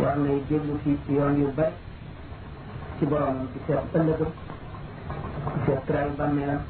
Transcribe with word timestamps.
war 0.00 0.16
nay 0.16 0.42
jéglu 0.48 0.76
fii 0.84 0.98
ci 1.06 1.12
yoon 1.16 1.36
yu 1.40 1.48
bari 1.56 1.72
ci 2.98 3.02
boroomam 3.06 3.48
ci 3.52 3.58
seet 3.66 3.84
ëllëgam 4.00 4.30
ci 5.54 5.58
seet 5.64 5.82
traay 5.86 6.08
bàmmeelam 6.18 6.60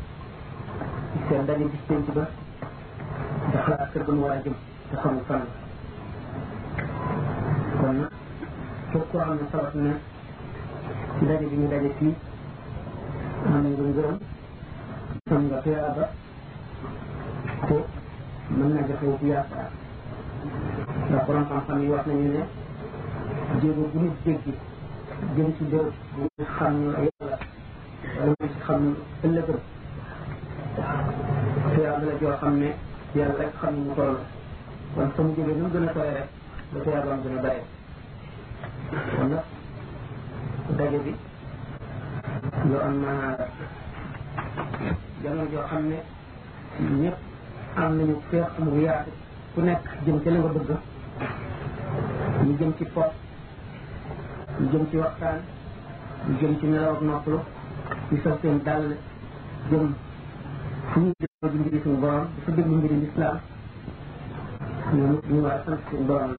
ci 1.13 1.19
seet 1.29 1.43
daje 1.47 1.65
bis 1.73 1.81
pénc 1.89 2.07
ba 2.17 2.25
da 3.53 3.59
xalaat 3.65 3.93
kër 3.93 4.03
gu 4.07 4.13
mu 4.13 4.23
war 4.23 4.33
a 4.37 4.43
jëm 4.45 4.55
te 4.91 4.97
xamul 5.01 5.25
fan 5.29 5.43
la 7.69 7.81
kon 7.81 7.95
nag 8.01 8.13
képp 8.91 9.11
ku 9.11 9.17
na 9.19 9.47
sabab 9.51 9.75
ne 9.85 9.93
daje 11.29 11.45
bi 11.51 11.57
ñu 11.61 11.69
daje 11.69 11.91
fii 11.99 12.15
am 13.53 13.67
nga 13.67 13.83
ngërëm 13.85 14.19
am 15.35 15.43
nga 15.47 15.57
tuyaaba 15.65 16.05
te 17.67 17.77
mën 18.57 18.69
na 18.75 18.81
joxe 18.89 19.19
ci 19.19 19.27
yaakaar 19.33 19.71
ndax 21.09 21.27
borom 21.27 21.45
xam-xam 21.49 21.81
yi 21.83 21.89
wax 21.93 22.05
nañu 22.07 22.33
ne 22.33 22.45
jéego 23.63 23.83
bu 23.93 23.99
ñu 24.05 24.11
dégg 24.25 24.45
jëm 25.37 25.49
ci 25.57 25.63
bërëb 25.65 25.93
bu 26.15 26.45
xam 26.57 26.73
ne 26.81 27.09
yàlla 28.23 28.47
ci 28.53 28.59
xam 28.67 28.81
ëllëgëm 29.25 29.61
te 31.73 31.81
yàlla 31.85 32.05
la 32.09 32.15
joo 32.21 32.35
xam 32.41 32.55
ne 32.61 32.69
yàlla 33.17 33.35
rek 33.41 33.51
xam 33.61 33.73
ne 33.77 33.81
mu 33.87 33.93
toll 33.97 34.17
kon 34.95 35.11
fa 35.15 35.23
mu 35.23 35.31
jógee 35.37 35.55
nu 35.57 35.63
mu 35.65 35.71
gën 35.73 35.85
a 35.87 35.93
sore 35.95 36.11
rek 36.13 36.29
la 36.75 36.81
ko 36.85 36.91
yàlla 36.95 37.15
gën 37.23 37.33
a 37.37 37.41
bare 37.45 37.61
kon 39.17 39.29
nag 39.31 39.43
daje 40.79 40.99
bi 41.05 41.13
lu 42.69 42.77
am 42.87 42.95
maanaa 43.03 43.37
la 43.39 43.47
jamono 45.23 45.45
joo 45.53 45.63
xam 45.69 45.83
ne 45.91 45.99
ñëpp 47.01 47.17
am 47.83 47.93
nañu 47.97 48.17
feex 48.29 48.49
mu 48.59 48.71
yaatu 48.87 49.11
ku 49.55 49.61
nekk 49.61 49.83
jëm 50.05 50.21
ci 50.23 50.29
la 50.31 50.39
nga 50.39 50.49
bëgg 50.55 50.71
ñu 52.45 52.55
jëm 52.59 52.73
ci 52.79 52.85
pot 52.95 53.13
lu 54.59 54.67
jëm 54.73 54.83
ci 54.91 54.97
waxtaan 54.97 55.39
lu 56.27 56.33
jëm 56.41 56.53
ci 56.59 56.65
nelaw 56.73 56.93
ak 56.97 57.01
noppalu 57.07 57.39
ñu 58.09 58.17
sol 58.25 58.35
seen 58.43 58.59
dàll 58.67 58.85
jëm 59.71 59.85
fu 60.91 60.99
ñu 61.05 61.11
jëm 61.21 61.51
di 61.53 61.59
mbiri 61.61 61.79
suñu 61.85 62.01
borom 62.03 62.25
dafa 62.37 62.51
déglu 62.57 62.75
mbiri 62.79 62.97
lislaam 63.03 63.39
ñoom 64.97 65.13
ñu 65.31 65.37
war 65.45 65.53
a 65.57 65.63
sant 65.67 65.81
suñu 65.91 66.05
borom 66.09 66.33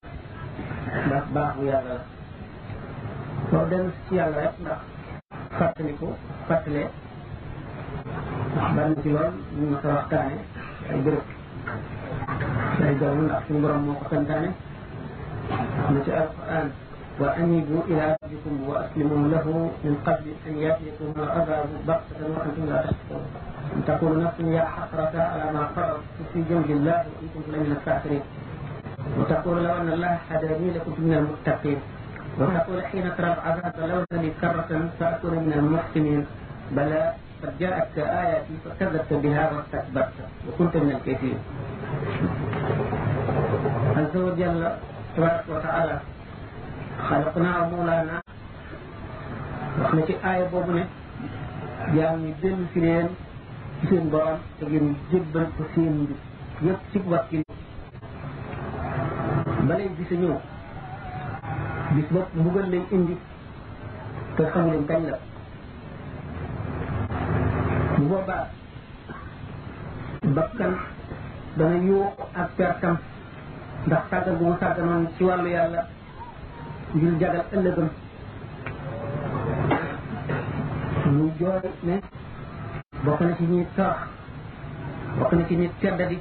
ndax 1.08 1.24
baax 1.36 1.52
bu 1.56 1.64
yàlla 1.70 1.94
la 1.94 2.00
soo 3.52 3.66
dellu 3.70 3.92
ci 4.08 4.16
yàlla 4.20 4.38
rek 4.46 4.54
ndax 4.64 4.80
fàttaliku 5.58 6.08
fàttalee 6.48 6.90
ndax 8.56 8.70
bari 8.76 8.90
na 8.92 9.02
ci 9.02 9.10
lool 9.14 9.32
ñu 9.60 9.64
ma 9.72 9.78
sa 9.82 9.90
waxtaane 9.96 10.36
ay 10.92 11.00
bërëb 11.06 11.24
ay 12.84 12.94
doom 13.00 13.18
ndax 13.26 13.42
suñu 13.48 13.60
borom 13.64 13.82
moo 13.86 13.94
ko 14.00 14.06
santaane 14.12 14.50
am 15.86 15.94
na 15.94 16.00
ci 16.06 16.12
وأنيبوا 17.20 17.82
إلى 17.90 18.04
ربكم 18.22 18.54
وأسلموا 18.70 19.28
له 19.34 19.46
من 19.86 19.96
قبل 20.06 20.26
أن 20.48 20.54
يأتيكم 20.66 21.08
العذاب 21.18 21.66
بغتة 21.88 22.20
وأنتم 22.30 22.66
لا 22.70 22.78
تشكرون. 22.86 23.26
أن 23.76 23.82
تقول 23.90 24.12
نفس 24.24 24.40
يا 24.40 24.64
حسرة 24.76 25.14
على 25.32 25.46
ما 25.56 25.64
فرطت 25.76 26.18
في 26.34 26.40
جنب 26.50 26.70
الله 26.78 26.94
إن 26.94 27.28
كنت 27.34 27.48
من 27.62 27.74
الكافرين 27.78 28.22
وتقول 29.18 29.56
لو 29.66 29.74
أن 29.80 29.90
الله 29.96 30.14
حداني 30.30 30.68
لكنت 30.76 31.00
من 31.06 31.14
المتقين 31.20 31.80
وتقول 32.40 32.86
حين 32.86 33.06
ترى 33.18 33.30
العذاب 33.34 33.74
لو 33.90 34.00
لي 34.22 34.30
كرة 34.42 34.72
فأكون 35.00 35.34
من 35.46 35.54
المحسنين 35.60 36.26
بلى 36.72 37.02
قد 37.44 37.54
جاءتك 37.60 37.98
آياتي 38.00 38.54
فكذبت 38.66 39.12
بها 39.24 39.44
واستكبرت 39.52 40.14
وكنت 40.50 40.74
من 40.78 40.92
الكافرين. 40.98 41.40
عز 43.98 44.16
وجل 44.18 44.58
تبارك 45.18 45.44
وتعالى 45.54 45.98
xalaqnaa 47.06 47.56
wa 47.62 47.68
mawlaanaa 47.72 48.22
wax 49.80 49.92
na 49.96 50.02
ci 50.08 50.14
aaya 50.30 50.46
boobu 50.52 50.72
ne 50.78 50.84
jaam 51.96 52.16
ñi 52.26 52.32
dellu 52.42 52.66
si 52.74 52.80
leen 52.88 53.08
ci 53.80 53.84
seen 53.90 54.06
borom 54.12 54.40
te 54.60 54.66
ngeen 54.66 54.88
jébbal 55.12 55.48
ko 55.58 55.64
seen 55.76 55.94
mbir 56.04 56.16
yëpp 56.66 56.82
ci 56.92 56.98
wakkil 57.14 57.42
balay 59.68 59.88
gisa 59.98 60.16
ñëw 60.22 60.36
bis 61.94 62.08
bopp 62.14 62.30
mbugal 62.40 62.68
leen 62.72 62.86
indi 62.96 63.16
te 64.36 64.44
xamu 64.52 64.70
leen 64.72 64.86
kañ 64.90 65.02
la 65.12 65.18
bu 67.98 68.04
boobaa 68.12 68.44
bakkan 70.36 70.74
dana 71.58 71.78
yuux 71.90 72.08
ak 72.42 72.50
pertam 72.58 72.96
ndax 73.86 74.04
sàggan 74.10 74.36
bu 74.40 74.46
mu 74.46 74.56
sàgganoon 74.60 75.08
ci 75.18 75.22
wàllu 75.28 75.50
yàlla 75.58 75.82
ngir 76.96 77.14
jagal 77.20 77.44
ëllëgam 77.56 77.90
ñu 81.16 81.26
jooy 81.40 81.60
ne 81.84 81.96
bokk 83.04 83.20
na 83.26 83.36
ci 83.38 83.44
ñi 83.52 83.66
torox 83.76 83.98
bokk 85.20 85.32
na 85.36 85.44
ci 85.48 85.56
ñi 85.56 85.68
di 85.80 86.20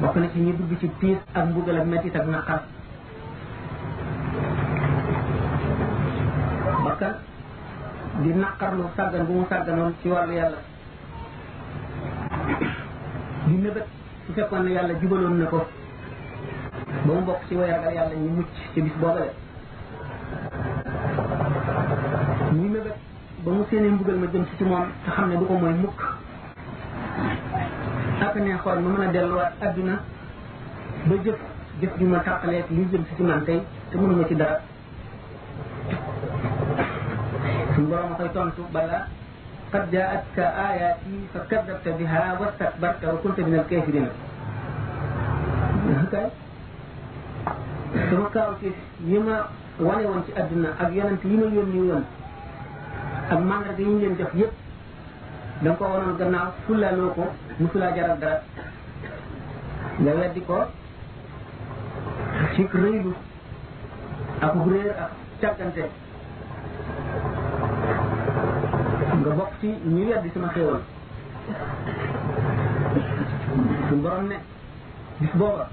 bokk 0.00 0.16
na 0.16 0.28
ci 0.32 0.38
ñi 0.40 0.52
dugg 0.56 0.72
ci 0.80 0.88
tiis 0.98 1.18
ak 1.34 1.44
mbugal 1.46 1.76
ak 1.76 1.86
metit 1.86 2.16
ak 2.16 2.26
naqar 2.26 2.60
bakkan 6.84 7.14
di 8.22 8.30
naqarlu 8.34 8.84
sàggan 8.96 9.24
bu 9.26 9.32
mu 9.32 9.46
sàgganoon 9.48 9.94
ci 10.02 10.08
wàllu 10.08 10.32
yàlla 10.32 10.58
di 13.46 13.54
nëbët 13.62 13.86
su 14.26 14.32
fekkoon 14.32 14.62
ne 14.64 14.70
yàlla 14.72 14.94
jubaloon 15.00 15.38
na 15.38 15.46
ko 15.46 15.58
ba 17.06 17.12
mu 17.14 17.22
bokk 17.24 17.42
ci 17.46 17.54
way 17.56 17.68
yàlla 17.70 18.14
ñu 18.16 18.30
mucc 18.36 18.48
ci 18.72 18.80
bis 18.82 18.94
boobale 19.00 19.43
muy 22.54 22.68
mébét 22.74 22.96
ba 23.44 23.50
mu 23.56 23.62
seenee 23.68 23.90
mbugal 23.94 24.16
ma 24.20 24.26
jëm 24.32 24.44
si 24.48 24.54
ci 24.56 24.64
moom 24.64 24.86
te 25.04 25.10
xam 25.14 25.26
ne 25.28 25.36
du 25.38 25.44
ko 25.48 25.54
mooy 25.60 25.74
mukk 25.84 25.98
ak 28.24 28.34
ma 28.34 28.74
mën 28.82 29.00
a 29.04 29.12
delluwaat 29.14 29.52
adduna 29.66 29.94
ba 31.08 31.14
jëf 31.24 31.38
jëf 31.80 31.92
ju 31.98 32.06
ma 32.08 32.18
tàqaleeg 32.26 32.66
li 32.70 32.82
si 32.90 33.14
ci 33.16 33.22
man 33.22 33.44
tey 33.46 33.60
te 33.90 33.94
mënuma 33.98 34.26
ci 34.28 34.34
dara 34.36 34.56
suñu 37.74 37.86
borom 37.88 38.12
a 38.12 38.16
koy 38.16 38.30
tontu 38.36 38.62
bala 38.72 39.00
qad 39.72 39.84
jaatka 39.92 40.44
ayaati 40.66 41.12
fa 41.32 41.38
kadabta 41.50 41.90
biha 41.98 42.36
wastakbarta 42.40 43.08
wa 43.08 43.18
kunta 43.22 43.42
min 43.42 43.58
alkaafiriin 43.58 44.08
kay 46.10 46.26
sama 48.10 48.28
kaaw 48.34 48.52
ci 48.60 48.72
yi 49.08 49.18
ma 49.18 49.36
wane 49.78 50.04
woon 50.08 50.22
ci 50.24 50.32
adduna 50.40 50.68
ak 50.82 50.92
yonent 50.94 51.22
yi 51.24 51.92
ak 53.30 53.40
mandarga 53.40 53.78
yi 53.80 53.86
ñu 53.90 53.98
leen 53.98 54.16
jox 54.18 54.28
yëpp 54.40 54.52
da 55.62 55.70
nga 55.70 55.76
ko 55.78 55.84
wanoon 55.92 56.16
gannaaw 56.20 56.48
fulaaloo 56.66 57.10
ko 57.16 57.24
musulaa 57.58 57.94
jaral 57.96 58.18
dara 58.22 58.38
nga 60.00 60.12
weddi 60.18 60.40
ko 60.48 60.58
ci 62.54 62.62
rëylu 62.82 63.12
ak 64.44 64.52
réer 64.70 64.92
ak 65.04 65.10
càggante 65.40 65.84
nga 69.20 69.30
bokk 69.38 69.52
ci 69.60 69.68
ñu 69.94 70.02
weddi 70.08 70.28
sama 70.34 70.48
xéewal 70.54 70.80
su 73.88 73.94
borom 74.02 74.26
ne 74.28 74.36
bis 75.20 75.30
booba 75.38 75.64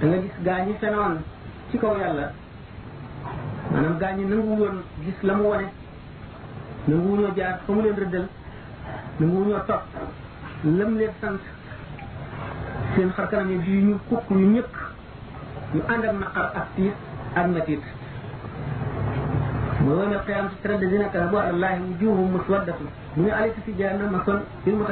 da 0.00 0.06
nga 0.06 0.16
gis 0.20 0.36
gaa 0.44 0.64
ñi 0.66 0.74
fenoon 0.80 1.14
ci 1.70 1.76
kaw 1.82 1.94
yàlla 2.02 2.26
maanaam 3.70 3.98
gaa 4.00 4.12
ñi 4.16 4.24
nangu 4.24 4.54
woon 4.60 4.76
gis 5.04 5.18
la 5.22 5.34
mu 5.34 5.44
wone 5.48 5.68
nanguwuñoo 6.88 7.34
jaar 7.36 7.60
fa 7.66 7.72
mu 7.74 7.80
leen 7.82 7.96
rëddal 7.96 8.26
nanguwuñoo 9.20 9.60
topp 9.66 9.82
lam 10.78 10.96
leen 10.98 11.10
sant 11.20 11.40
seen 12.94 13.10
xarkanam 13.16 13.48
yi 13.50 13.58
di 13.62 13.72
ñu 13.86 13.96
kukk 14.08 14.28
yu 14.30 14.46
ñëkk 14.54 14.74
ñu 15.74 15.80
ànd 15.92 16.04
ak 16.04 16.14
naqar 16.20 16.44
ak 16.60 16.66
tiit 16.74 16.96
ak 17.36 17.46
metit 17.54 17.82
mooy 19.82 19.96
wone 19.98 20.16
xiyam 20.26 20.48
si 20.50 20.56
tëral 20.62 20.78
dina 20.80 21.04
kala 21.08 21.26
bu 21.30 21.36
àlallahi 21.38 21.80
wujuhum 21.86 22.30
muswaddatu 22.32 22.84
mu 23.16 23.26
ñu 24.66 24.82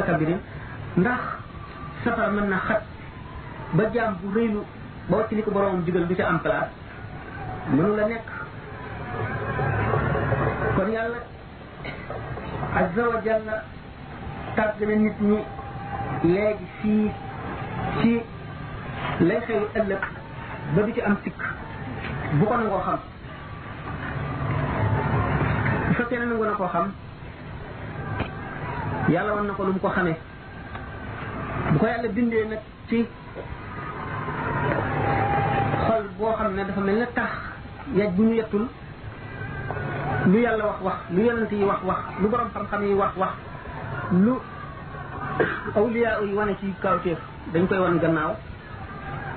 ndax 0.96 1.20
safara 2.04 2.30
mën 2.30 2.48
na 2.50 2.58
xat 2.68 2.82
ba 3.74 3.82
jaam 3.94 4.14
bu 4.22 4.34
rëylu 4.38 4.60
ba 5.08 5.16
wàcc 5.16 5.30
li 5.32 5.42
ko 5.42 5.50
boromam 5.50 5.82
digal 5.84 6.06
du 6.06 6.14
ca 6.14 6.26
am 6.28 6.40
place 6.40 6.70
mënu 7.74 7.96
la 7.96 8.06
nekk 8.08 8.26
kon 10.76 10.90
yàlla 10.92 11.18
azza 12.76 13.04
wa 13.10 13.18
jalla 13.26 13.56
tàggale 14.56 14.94
nit 15.04 15.16
ñi 15.28 15.38
léegi 16.32 16.64
fii 16.80 17.10
ci 18.00 18.10
lay 19.26 19.40
xew 19.46 19.62
ëllëg 19.78 20.02
ba 20.74 20.80
du 20.86 20.92
ci 20.94 21.00
am 21.00 21.16
sikk 21.24 21.38
bu 22.36 22.44
ko 22.46 22.54
nangoo 22.56 22.82
xam 22.86 22.98
bu 25.86 25.92
fekkee 25.98 26.18
ne 26.18 26.24
nangu 26.26 26.44
na 26.44 26.50
koo 26.52 26.68
xam 26.74 26.86
yàlla 29.12 29.32
wan 29.34 29.46
na 29.46 29.52
ko 29.54 29.62
lu 29.64 29.72
mu 29.72 29.80
ko 29.80 29.88
xamee 29.88 30.16
bu 31.72 31.78
ko 31.78 31.86
yàlla 31.86 32.08
bindee 32.16 32.44
nag 32.44 32.60
ci 32.88 32.96
xol 35.86 36.04
boo 36.18 36.32
xam 36.38 36.54
ne 36.54 36.64
dafa 36.66 36.80
mel 36.80 36.98
ne 36.98 37.06
tax 37.14 37.30
yaj 37.96 38.10
bu 38.14 38.22
ñu 38.22 38.34
yettul 38.34 38.68
lu 40.28 40.44
yàlla 40.44 40.64
wax 40.68 40.78
wax 40.84 40.94
lu 41.16 41.20
yonent 41.28 41.50
yi 41.52 41.64
wax 41.64 41.80
wax 41.86 41.98
lu 42.22 42.26
borom 42.28 42.48
xam-xam 42.54 42.80
yi 42.84 42.92
wax 42.94 43.10
wax 43.16 43.30
lu 44.12 44.36
awliya 45.76 46.18
yi 46.20 46.34
wane 46.34 46.54
ci 46.60 46.72
kawteef 46.82 47.18
dañ 47.52 47.66
koy 47.66 47.78
wan 47.78 47.98
gannaaw 47.98 48.36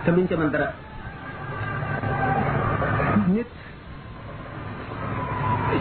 te 0.06 0.12
duñ 0.12 0.28
ca 0.28 0.36
mën 0.36 0.50
dara 0.52 0.72
nit 3.28 3.48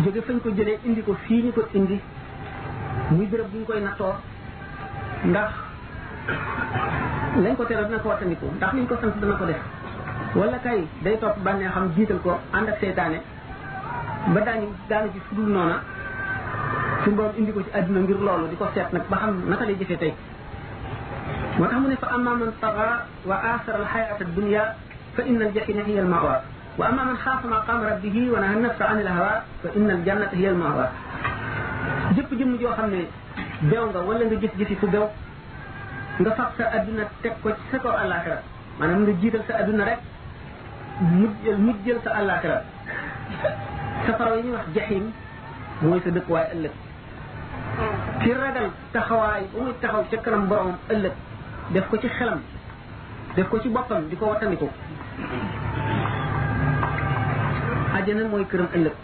jóge 0.04 0.20
fañ 0.26 0.38
ko 0.44 0.50
jëlee 0.50 0.78
indi 0.84 1.02
ko 1.02 1.12
fii 1.26 1.42
ñu 1.42 1.52
ko 1.52 1.62
indi 1.72 1.98
muy 3.10 3.26
béréb 3.26 3.50
bu 3.52 3.58
ñu 3.58 3.64
koy 3.66 3.80
nattoo 3.80 4.14
ndax 5.24 5.50
lañ 7.42 7.56
ko 7.56 7.64
tere 7.64 7.84
dina 7.84 7.98
ko 7.98 8.08
wattandiku 8.08 8.46
ndax 8.56 8.72
liñ 8.74 8.86
ko 8.86 8.96
sant 9.00 9.12
dana 9.20 9.34
ko 9.34 9.46
def 9.46 9.60
wala 10.34 10.58
kay 10.58 10.86
day 11.04 11.16
topp 11.18 11.42
bànnee 11.44 11.68
xam 11.74 11.90
jiital 11.96 12.18
ko 12.22 12.38
ànd 12.52 12.68
ak 12.68 12.76
seytaane 12.80 13.20
ba 14.30 14.40
daañu 14.46 14.68
daanu 14.88 15.08
ci 15.14 15.18
fudul 15.28 15.48
noona 15.54 15.76
suñu 17.02 17.16
borom 17.18 17.32
indi 17.42 17.50
ko 17.52 17.60
ci 17.66 17.70
àdduna 17.78 17.98
ngir 18.06 18.18
loolu 18.26 18.46
di 18.50 18.56
ko 18.56 18.66
seet 18.74 18.88
nag 18.94 19.04
ba 19.10 19.16
xam 19.18 19.36
naka 19.50 19.64
lay 19.66 19.74
jëfee 19.80 19.98
tey 20.02 20.12
moo 21.58 21.66
tax 21.68 21.78
mu 21.82 21.88
ne 21.90 21.96
fa 21.98 22.06
amma 22.14 22.30
man 22.40 22.52
taga 22.62 22.88
wa 23.28 23.34
aasara 23.50 23.78
alxayaata 23.82 24.24
dunia 24.36 24.62
fa 25.16 25.22
inna 25.28 25.44
aljahima 25.50 25.82
hiya 25.88 26.00
almawa 26.06 26.36
wa 26.78 26.84
amma 26.88 27.02
man 27.04 27.16
xaafa 27.24 27.48
ma 27.50 27.58
qaama 27.66 27.88
rabbihi 27.90 28.30
wa 28.34 28.38
naha 28.40 28.54
nafsa 28.64 28.84
an 28.90 28.98
alhawa 29.04 29.32
fa 29.62 29.68
inna 29.76 29.92
aljannata 29.98 30.36
hiya 30.36 30.50
almawa 30.54 30.86
jëpp 32.16 32.30
jëmm 32.38 32.56
joo 32.62 32.74
xam 32.78 32.90
ne 32.94 33.00
bew 33.70 33.82
nga 33.90 34.00
wala 34.08 34.24
nga 34.24 34.36
jëf 34.42 34.54
jëfi 34.58 34.76
ku 34.78 34.86
bew 34.94 35.04
nga 36.20 36.30
fab 36.38 36.50
sa 36.58 36.64
àdduna 36.76 37.04
teg 37.22 37.34
ko 37.42 37.50
ci 37.58 37.62
sa 37.70 37.78
kaw 37.78 37.94
àllaaxira 38.02 38.38
maanaam 38.78 39.00
nga 39.02 39.12
jiital 39.20 39.42
sa 39.48 39.58
àdduna 39.60 39.84
rek 39.84 40.00
mujjal 41.02 41.56
mujjal 41.66 41.98
sa 42.06 42.10
àllaaxira 42.20 42.58
safara 44.06 44.34
yi 44.36 44.42
ñuy 44.42 44.52
wax 44.52 44.66
jaxim 44.74 45.02
mooy 45.82 46.00
sa 46.04 46.10
dëkkuwaay 46.10 46.46
ëllëg 46.54 46.74
ki 48.20 48.30
ragal 48.40 48.68
taxawaay 48.92 49.42
bu 49.52 49.58
muy 49.64 49.74
taxaw 49.82 50.02
ca 50.10 50.16
kanam 50.24 50.46
boromam 50.48 50.78
ëllëg 50.92 51.12
def 51.74 51.88
ko 51.90 51.96
ci 52.02 52.08
xelam 52.08 52.40
def 53.36 53.48
ko 53.50 53.60
ci 53.62 53.68
boppam 53.68 54.02
di 54.10 54.16
ko 54.16 54.24
wattandiku 54.26 54.68
àjjana 57.96 58.28
mooy 58.32 58.44
këram 58.50 58.68
ëllëg 58.76 58.96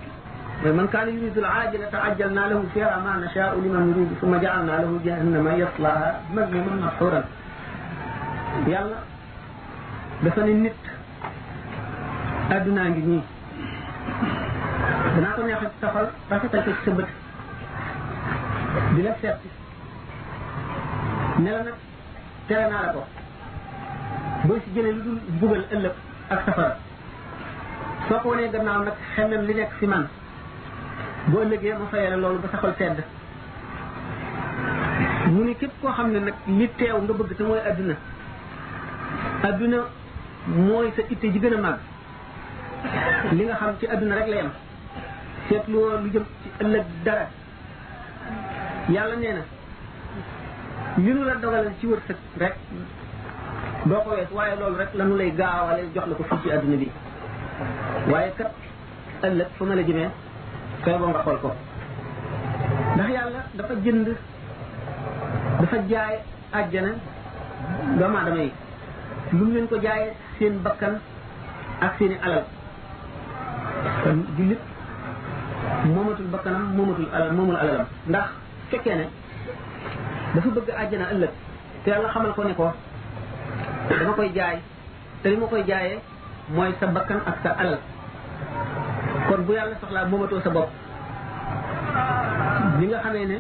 mooy 0.62 0.72
man 0.72 0.88
kaana 0.90 1.10
yuridu 1.10 1.40
al-aajila 1.44 1.86
ta'ajjalna 1.90 2.48
lahu 2.50 2.66
fiha 2.72 2.98
ma 3.04 3.16
nashaa'u 3.22 3.62
liman 3.62 3.86
nuridu 3.88 4.14
thumma 4.20 4.36
ja'alna 4.42 4.82
lahu 4.82 5.00
jahannama 5.04 5.54
yaslaha 5.62 6.10
madmuman 6.34 6.78
mashuran 6.84 7.24
yàlla 8.66 8.96
dafa 10.22 10.40
ne 10.44 10.52
nit 10.54 10.82
àddunaa 12.56 12.88
ngi 12.90 13.00
nii 13.12 13.22
danaa 15.20 15.32
ko 15.36 15.42
neexal 15.46 15.70
ci 15.74 15.78
saxal 15.84 16.06
rafetal 16.30 16.60
ko 16.66 16.70
ci 16.74 16.80
sa 16.86 16.90
bët 16.98 17.08
di 18.94 19.00
la 19.06 19.12
seet 19.20 19.38
ne 21.42 21.50
la 21.54 21.60
nag 21.66 21.74
tere 22.46 22.66
naa 22.72 22.80
la 22.86 22.92
ko 22.96 23.02
boo 24.46 24.58
si 24.64 24.68
jëlee 24.74 24.92
lu 24.94 25.00
dul 25.06 25.18
bugal 25.40 25.62
ëllëg 25.74 25.94
ak 26.34 26.40
safara 26.46 26.76
soo 28.08 28.18
ko 28.22 28.28
wanee 28.28 28.50
gannaaw 28.54 28.82
nag 28.84 28.96
xemem 29.14 29.42
li 29.46 29.54
nekk 29.54 29.72
si 29.78 29.86
man 29.86 30.08
boo 31.30 31.42
ëllëgee 31.42 31.74
ma 31.80 31.86
fayee 31.90 32.10
la 32.10 32.16
loolu 32.16 32.38
ba 32.42 32.48
saxal 32.54 32.74
sedd 32.82 32.98
mu 35.34 35.42
ni 35.44 35.54
képp 35.56 35.80
koo 35.80 35.92
xam 35.96 36.12
ne 36.12 36.20
nag 36.26 36.34
li 36.58 36.68
teew 36.78 36.96
nga 37.02 37.12
bëgg 37.18 37.36
te 37.36 37.42
mooy 37.42 37.60
àdduna 37.72 37.94
àdduna 39.50 39.78
mooy 40.68 40.92
sa 40.96 41.02
itte 41.10 41.26
ji 41.32 41.38
gën 41.40 41.54
a 41.58 41.60
màgg 41.60 41.80
li 43.32 43.44
nga 43.44 43.54
xam 43.60 43.74
ci 43.80 43.86
àdduna 43.92 44.14
rek 44.20 44.28
la 44.34 44.42
yem 44.42 44.50
seetlu 45.48 45.76
woon 45.82 46.00
lu 46.04 46.08
jëm 46.12 46.24
ci 46.42 46.48
ëllëg 46.62 46.84
dara 47.04 47.26
yàlla 48.94 49.16
nee 49.16 49.32
na 49.36 49.42
li 51.04 51.12
nu 51.14 51.22
la 51.24 51.34
dogalal 51.42 51.70
ci 51.80 51.86
wërsëg 51.86 52.18
rek 52.42 52.54
doo 53.88 54.00
ko 54.04 54.10
wees 54.10 54.30
waaye 54.38 54.54
loolu 54.60 54.76
rek 54.76 54.90
lanu 54.94 55.16
lay 55.20 55.30
gaawale 55.40 55.82
jox 55.94 56.06
la 56.08 56.14
ko 56.14 56.22
fii 56.28 56.38
ci 56.42 56.48
àdduna 56.56 56.76
bi 56.82 56.88
waaye 58.12 58.30
kat 58.38 58.50
ëllëg 59.28 59.48
fa 59.56 59.62
nga 59.64 59.74
la 59.78 59.86
jëmee 59.88 60.10
fay 60.82 60.98
boo 60.98 61.08
nga 61.08 61.20
xool 61.24 61.38
ko 61.42 61.50
ndax 62.94 63.10
yàlla 63.16 63.40
dafa 63.56 63.74
jënd 63.84 64.06
dafa 65.60 65.76
jaay 65.90 66.14
àjjana 66.58 66.92
doomu 67.98 68.16
aadama 68.18 68.40
yi 68.42 68.52
lu 69.32 69.44
mu 69.44 69.52
leen 69.54 69.68
ko 69.68 69.76
jaayee 69.80 70.12
seen 70.38 70.62
bakkan 70.62 71.00
ak 71.80 71.94
seeni 71.98 72.16
alal 72.24 72.44
jullit 74.36 74.60
moomatul 75.86 76.26
bakkanam 76.32 76.74
moomatul 76.74 77.06
alal 77.12 77.30
moomul 77.36 77.56
alalam 77.58 77.86
ndax 78.08 78.28
fekkee 78.72 78.94
ne 78.96 79.04
dafa 80.34 80.48
bëgg 80.54 80.70
àjjana 80.74 81.06
ëllëg 81.14 81.30
te 81.84 81.90
yàlla 81.90 82.08
xamal 82.08 82.32
ko 82.34 82.42
ne 82.44 82.54
ko 82.54 82.68
dama 83.88 84.12
koy 84.16 84.30
jaay 84.34 84.56
te 85.22 85.28
li 85.28 85.36
ma 85.36 85.46
koy 85.46 85.62
jaayee 85.66 85.98
mooy 86.54 86.72
sa 86.80 86.86
bakkan 86.86 87.20
ak 87.26 87.36
sa 87.42 87.50
alal 87.58 87.78
kon 89.28 89.42
bu 89.46 89.52
yàlla 89.52 89.76
soxlaa 89.80 90.06
moomatoo 90.06 90.40
sa 90.40 90.50
bopp 90.50 90.70
li 92.80 92.86
nga 92.86 92.98
xamee 93.04 93.26
ne 93.26 93.38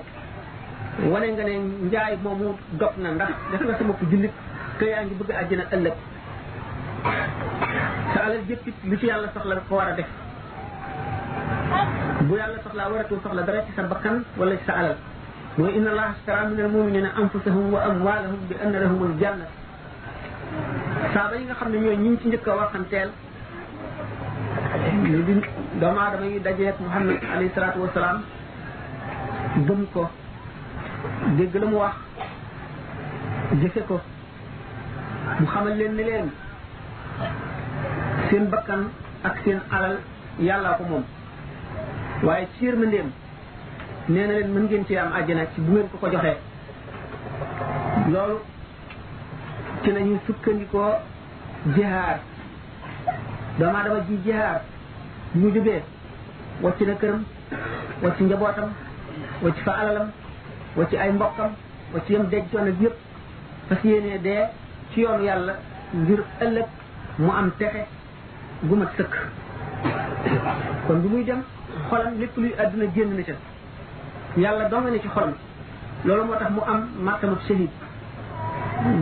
wane 1.10 1.28
nga 1.32 1.44
ne 1.44 1.56
njaay 1.88 2.16
moomu 2.22 2.54
dog 2.72 2.92
na 2.98 3.10
ndax 3.10 3.32
def 3.50 3.62
nga 3.64 3.78
sa 3.78 3.84
bopp 3.84 4.00
jullit 4.10 4.32
te 4.78 4.84
yaa 4.90 5.02
ngi 5.04 5.14
bëgg 5.18 5.34
àjjana 5.42 5.64
ëllëg 5.70 5.96
sa 8.14 8.18
alal 8.24 8.40
jëppit 8.48 8.74
li 8.84 8.96
ci 8.98 9.06
yàlla 9.06 9.28
soxla 9.34 9.60
ko 9.68 9.74
war 9.76 9.88
a 9.90 9.92
def 9.96 10.06
bu 12.28 12.34
yàlla 12.38 12.58
soxlaa 12.64 12.88
waratul 12.92 13.20
soxla 13.22 13.42
dara 13.48 13.62
ci 13.66 13.72
sa 13.76 13.82
bakkan 13.92 14.24
wala 14.38 14.56
ci 14.58 14.64
sa 14.66 14.72
alal 14.80 14.96
mooy 15.58 15.72
inna 15.78 15.90
allaha 15.92 16.10
astara 16.16 16.40
min 16.48 16.60
al 16.64 16.70
muminina 16.74 17.08
anfusahum 17.22 17.72
wa 17.74 17.80
amwalahum 17.90 18.40
bi 18.48 18.54
anna 18.64 18.78
lahum 18.84 19.02
al 19.08 19.14
janna 19.20 19.46
saaba 21.14 21.36
yi 21.36 21.44
nga 21.44 21.54
xam 21.58 21.70
ne 21.72 21.78
ñooy 21.82 21.96
ñi 22.04 22.16
ci 22.20 22.28
njëkk 22.28 22.46
a 22.48 22.56
waxanteel 22.60 23.10
ñu 25.10 25.20
di 25.28 25.40
doomu 25.80 26.00
aadama 26.06 26.26
yi 26.32 26.40
dajeeg 26.46 26.76
muhammad 26.86 27.18
alayhi 27.32 27.52
salaatu 27.54 27.82
wasalaam 27.84 28.22
gëm 29.66 29.82
ko 29.92 30.08
dégg 31.36 31.54
la 31.62 31.66
mu 31.66 31.76
wax 31.78 31.96
jëfe 33.60 33.80
ko 33.90 34.00
mu 35.40 35.46
xamal 35.52 35.76
leen 35.76 35.94
ne 35.98 36.02
leen 36.08 36.26
seen 38.30 38.48
bakkan 38.50 38.82
ak 39.24 39.36
seen 39.44 39.60
alal 39.70 39.96
yàllaa 40.38 40.72
ya 40.76 40.76
ko 40.78 40.84
moom 40.90 41.04
waaye 42.26 42.46
ci 42.58 42.64
yërmandeem 42.64 43.10
nee 44.06 44.26
na 44.26 44.32
leen 44.32 44.50
mën 44.52 44.62
ngeen 44.64 44.84
ci 44.86 44.96
am 44.96 45.12
àjjana 45.12 45.46
ci 45.54 45.60
bu 45.60 45.72
ngeen 45.72 45.90
ko 45.90 45.96
ko 45.98 46.08
joxee 46.10 46.36
loolu 48.12 48.38
ci 49.82 49.90
nañu 49.92 50.18
sukkandikoo 50.26 50.92
jihaar 51.74 52.18
dama 53.58 53.82
dama 53.84 54.00
ji 54.08 54.16
jihaar 54.24 54.60
ñu 55.34 55.50
jubee 55.54 55.82
wacc 56.62 56.80
na 56.80 56.94
këram 56.94 57.24
wacc 58.02 58.20
njabootam 58.20 58.68
wacc 59.42 59.58
fa 59.64 59.72
alalam 59.72 60.10
wacc 60.76 60.92
ay 60.94 61.10
mbokkam 61.12 61.50
wacc 61.94 62.08
yam 62.08 62.26
dencoon 62.28 62.66
ak 62.68 62.80
yëpp 62.80 62.96
fas 63.68 63.78
yéenee 63.84 64.18
dee 64.20 64.42
ci 64.92 65.00
yoonu 65.00 65.24
yàlla 65.24 65.54
ngir 65.94 66.22
ëllëg 66.40 66.66
mu 67.18 67.30
am 67.32 67.50
texe 67.58 67.86
gu 68.62 68.76
sëkk 68.96 69.14
kon 70.86 71.00
bu 71.02 71.08
muy 71.08 71.24
dem 71.24 71.44
xolam 71.90 72.18
lépp 72.20 72.36
luy 72.36 72.52
àdduna 72.58 72.84
génn 72.94 73.14
na 73.16 73.22
ca 73.22 73.32
yàlla 74.40 74.68
doo 74.68 74.80
nga 74.80 74.90
ne 74.90 74.98
ci 74.98 75.08
xolam 75.14 75.32
loolu 76.04 76.24
moo 76.24 76.36
tax 76.38 76.48
mu 76.50 76.60
am 76.66 76.80
màttamab 77.04 77.40
shahid 77.48 77.70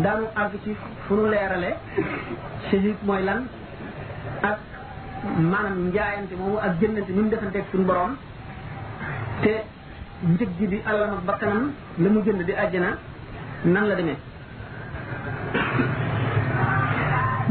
daanu 0.03 0.25
àgg 0.41 0.53
ci 0.65 0.71
fu 1.05 1.15
nu 1.15 1.27
leerale 1.33 1.71
shahid 2.69 2.97
mooy 3.07 3.23
lan 3.23 3.43
ak 4.49 4.59
maanaam 5.51 5.77
njaayante 5.89 6.35
moomu 6.39 6.59
ak 6.67 6.73
jëndante 6.81 7.11
ni 7.15 7.21
mu 7.23 7.29
defanteeg 7.31 7.65
suñu 7.71 7.85
borom 7.87 8.15
te 9.43 9.53
njëg 10.33 10.49
gi 10.59 10.67
di 10.67 10.79
alalam 10.89 11.11
ak 11.19 11.23
bakkanam 11.25 11.65
la 11.99 12.09
mu 12.09 12.21
jënd 12.25 12.43
di 12.47 12.53
àjjana 12.53 12.91
nan 13.63 13.85
la 13.89 13.95
demee 13.95 14.17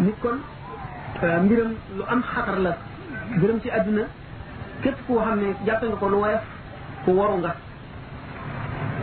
nit 0.05 0.17
kon 0.21 0.37
euh, 1.23 1.39
mbiram 1.43 1.71
lu 1.97 2.03
am 2.07 2.21
xatar 2.23 2.57
la 2.59 2.77
mbiram 3.35 3.59
ci 3.61 3.69
àdduna 3.69 4.03
képp 4.85 4.97
koo 5.07 5.19
xam 5.19 5.37
ne 5.41 5.45
jàppe 5.65 5.85
nga 5.89 5.95
ko 6.01 6.07
lu 6.09 6.17
woyof 6.23 6.41
ku 7.05 7.11
waru 7.17 7.35
nga 7.41 7.51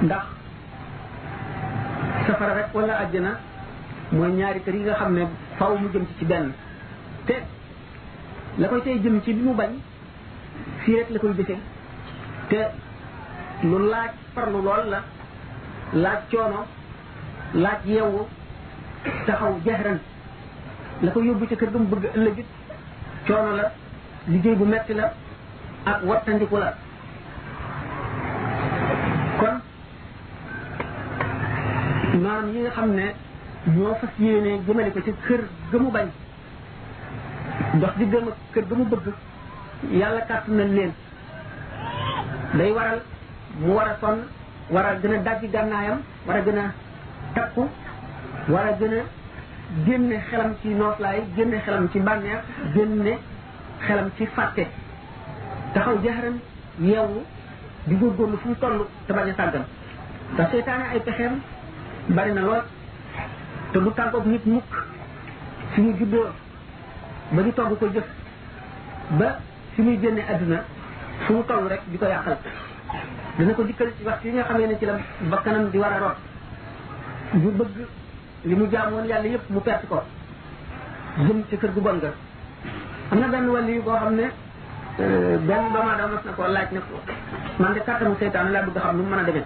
ndax 0.04 0.22
safara 2.26 2.54
rek 2.58 2.70
wala 2.74 2.94
àjjana 3.02 3.30
mooy 4.14 4.32
ñaari 4.38 4.60
kër 4.64 4.74
yi 4.74 4.82
nga 4.84 4.94
xam 5.00 5.12
ne 5.14 5.22
faaw 5.58 5.74
mu 5.80 5.88
jëm 5.92 6.04
ci 6.06 6.14
ci 6.18 6.24
benn 6.24 6.52
te 7.26 7.32
la 8.60 8.68
koy 8.68 8.80
tey 8.82 8.98
jëm 9.02 9.20
ci 9.24 9.32
li 9.34 9.42
mu 9.42 9.54
bañ 9.54 9.72
fii 10.82 10.96
rek 10.96 11.08
la 11.10 11.18
koy 11.18 11.34
jëfe 11.36 11.56
te 12.48 12.60
lu 13.62 13.78
laaj 13.92 14.10
farlu 14.34 14.62
lool 14.62 14.84
la 14.92 15.00
laaj 16.02 16.18
coono 16.30 16.62
laaj 17.62 17.82
yeewu 17.86 18.28
taxaw 19.26 19.54
jaxran 19.64 19.98
la 21.02 21.10
ko 21.10 21.18
yóbbu 21.22 21.46
ca 21.48 21.56
kër 21.56 21.70
ga 21.72 21.78
mu 21.78 21.88
bëgg 21.90 22.04
ëllëg 22.16 22.38
coono 23.26 23.54
la 23.56 23.66
liggéey 24.28 24.54
bu 24.56 24.64
metti 24.64 24.94
la 24.94 25.08
ak 25.84 26.02
wattandiku 26.06 26.56
la 26.58 26.70
kon 29.40 29.60
maam 32.22 32.52
yi 32.54 32.60
nga 32.60 32.70
xam 32.70 32.90
ne 32.96 33.02
ñoo 33.76 33.94
fas 34.00 34.08
yéene 34.18 34.60
jëmale 34.66 34.90
ko 34.92 35.00
ci 35.02 35.12
kër 35.26 35.40
ga 35.72 35.78
mu 35.78 35.90
bañ 35.90 36.08
dox 37.80 37.94
di 37.98 38.04
gëm 38.06 38.26
kër 38.52 38.64
ga 38.70 38.74
mu 38.76 38.84
bëgg 38.84 39.06
yàlla 39.90 40.20
kàttan 40.28 40.54
na 40.56 40.64
leen 40.64 40.92
day 42.56 42.70
waral 42.72 43.00
mu 43.58 43.72
war 43.74 43.86
a 43.88 43.96
sonn 44.00 44.18
war 44.70 44.84
gën 45.02 45.14
a 45.14 45.18
dajji 45.18 45.48
gànnaayam 45.48 46.00
war 46.26 46.36
a 46.36 46.40
gën 46.42 46.58
a 46.58 46.72
takku 47.34 47.66
war 48.48 48.72
gën 48.80 48.94
a 48.94 49.02
génne 49.86 50.18
xelam 50.30 50.54
ci 50.60 50.68
nooflaay 50.68 51.20
génne 51.36 51.60
xelam 51.64 51.88
ci 51.90 51.98
bànneex 52.00 52.40
génne 52.74 53.18
xelam 53.86 54.10
ci 54.16 54.26
fàtte 54.26 54.66
taxaw 55.72 55.96
jaxaran 56.04 56.36
yeewu 56.78 57.22
di 57.88 57.94
góorgóorlu 57.96 58.36
fu 58.38 58.48
mu 58.48 58.54
toll 58.60 58.78
te 59.06 59.12
bañ 59.12 59.28
a 59.28 59.34
sàggan 59.36 59.64
te 60.36 60.42
seetaane 60.52 60.84
ay 60.92 61.00
pexeem 61.00 61.34
bari 62.16 62.32
na 62.32 62.40
lool 62.40 62.60
te 63.72 63.78
du 63.78 63.92
tàggoog 63.92 64.26
nit 64.26 64.44
mukk 64.46 64.64
fi 65.72 65.80
mu 65.80 65.94
juddoo 65.98 66.26
ba 67.30 67.42
ñu 67.42 67.52
togg 67.52 67.78
ko 67.78 67.86
jëf 67.94 68.06
ba 69.18 69.38
fi 69.74 69.82
muy 69.82 69.98
génne 70.02 70.18
àdduna 70.32 70.64
fu 71.24 71.32
mu 71.32 71.42
toll 71.46 71.66
rek 71.68 71.80
di 71.86 71.98
ko 71.98 72.04
yàqal 72.04 72.36
dana 73.38 73.52
ko 73.54 73.62
dikkal 73.64 73.90
ci 73.98 74.04
waxtu 74.04 74.26
yi 74.28 74.34
nga 74.34 74.42
xamee 74.44 74.66
ne 74.66 74.76
ci 74.78 74.84
la 74.84 74.92
bakkanam 75.30 75.70
di 75.70 75.78
war 75.78 75.92
a 75.92 75.98
rot 75.98 76.16
ñu 77.34 77.50
bëgg 77.50 77.86
li 78.44 78.54
mu 78.54 78.68
jaamoon 78.70 79.06
yàlla 79.06 79.26
yëpp 79.28 79.48
mu 79.50 79.60
perte 79.60 79.86
ko 79.86 80.02
jëm 81.18 81.44
ci 81.48 81.56
kër 81.56 81.72
gu 81.72 81.80
bon 81.80 81.98
ga 82.00 82.12
am 83.10 83.18
na 83.18 83.26
benn 83.28 83.48
wàll 83.48 83.68
yi 83.68 83.80
boo 83.80 83.94
xam 83.96 84.14
ne 84.14 84.30
benn 85.02 85.72
ma 85.72 85.78
aadama 85.80 86.14
mas 86.14 86.24
na 86.26 86.32
ko 86.38 86.42
laaj 86.46 86.70
ne 86.74 86.80
ko 86.84 86.90
man 87.60 87.72
de 87.76 87.80
kàttanu 87.86 88.14
seytaan 88.20 88.52
laa 88.52 88.62
bëgg 88.66 88.78
xam 88.82 88.96
nu 88.96 89.02
mu 89.02 89.10
man 89.10 89.18
a 89.18 89.24
demee 89.26 89.44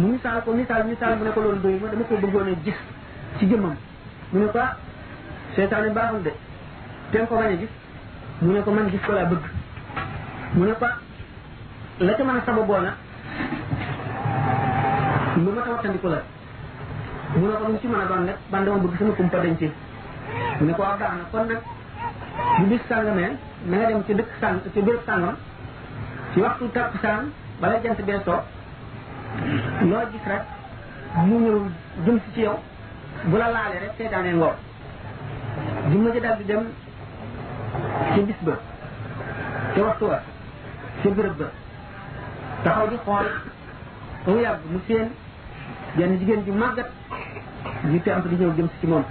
mu 0.00 0.06
misaal 0.14 0.38
ko 0.44 0.48
misaal 0.58 0.82
misaal 0.90 1.12
mu 1.18 1.24
ne 1.26 1.30
ko 1.34 1.40
loolu 1.44 1.58
doyu 1.62 1.78
ma 1.82 1.88
dama 1.92 2.04
ko 2.10 2.14
bëggoon 2.22 2.48
a 2.48 2.54
gis 2.64 2.78
mu 4.32 4.40
ne 4.40 4.48
ko 4.52 4.58
ah 4.58 4.74
de 5.56 7.22
ko 7.26 7.36
a 7.36 7.48
mu 8.44 8.50
ne 8.54 8.60
ko 8.64 8.70
man 8.76 8.86
gis 8.92 9.02
ko 9.06 9.10
laa 9.16 9.24
bëgg 9.30 9.44
mu 10.56 10.62
ne 10.68 10.72
ko 10.80 10.84
ah, 10.90 10.96
la 12.00 12.12
ca 12.16 12.22
mën 12.24 12.36
a 12.38 12.42
sababoona 12.46 12.90
lu 15.36 15.50
ma 15.56 15.60
ta 15.62 15.70
wattandiku 15.70 16.08
la 16.08 16.20
mu 17.36 17.46
ne 17.46 17.54
ko 17.62 17.68
mu 17.70 17.78
ci 17.80 17.86
mën 17.86 18.00
a 18.00 18.04
doon 18.08 18.24
nag 18.26 18.38
man 18.50 18.64
dama 18.64 18.78
bëgg 18.78 18.96
sama 18.98 19.12
kumpa 19.12 19.38
denc 19.40 19.60
mu 20.60 20.66
ne 20.66 20.72
ko 20.72 20.82
ah 20.82 20.96
na 20.98 21.24
kon 21.32 21.46
nag 21.48 21.58
bu 22.60 22.70
bis 22.70 22.80
sàngamee 22.88 23.30
na 23.70 23.80
dem 23.90 24.02
ci 24.06 24.12
dëkk 24.14 24.30
sàng 24.40 24.56
ci 24.74 24.82
béréb 24.82 25.00
sàngam 25.06 25.34
ci 26.34 26.40
waxtu 26.40 26.64
takkusaan 26.74 27.30
bala 27.60 27.78
jant 27.84 28.00
bee 28.06 28.18
soo 28.24 28.40
loo 29.90 30.02
gis 30.12 30.24
rek 30.30 30.42
mu 31.28 31.36
ñëw 31.44 31.58
jëm 32.06 32.16
ci 32.34 32.40
yow 32.42 32.56
bu 33.24 33.36
la 33.36 33.48
laalee 33.54 33.80
rek 33.80 33.92
seytaanee 33.98 34.32
ngoor 34.32 34.54
jumma 35.92 36.10
dal 36.20 36.38
di 36.38 36.44
dem 36.44 36.62
ci 38.14 38.20
bis 38.22 38.40
ba 38.46 38.54
ci 39.74 39.80
waxtu 39.80 40.04
wa 40.06 40.18
ci 41.02 41.08
béréb 41.10 41.34
ba 41.40 41.46
taxaw 42.64 42.88
di 42.90 42.96
xool 43.04 43.26
mu 44.26 44.36
yàgg 44.40 44.60
mu 44.72 44.78
séen 44.88 45.08
jenn 45.96 46.18
jigéen 46.18 46.40
ju 46.46 46.52
màggat 46.52 46.88
ñu 47.90 47.98
te 48.04 48.12
di 48.30 48.36
ñëw 48.36 48.52
jëm 48.56 48.68
si 48.72 48.76
ci 48.80 48.86
moom 48.86 49.04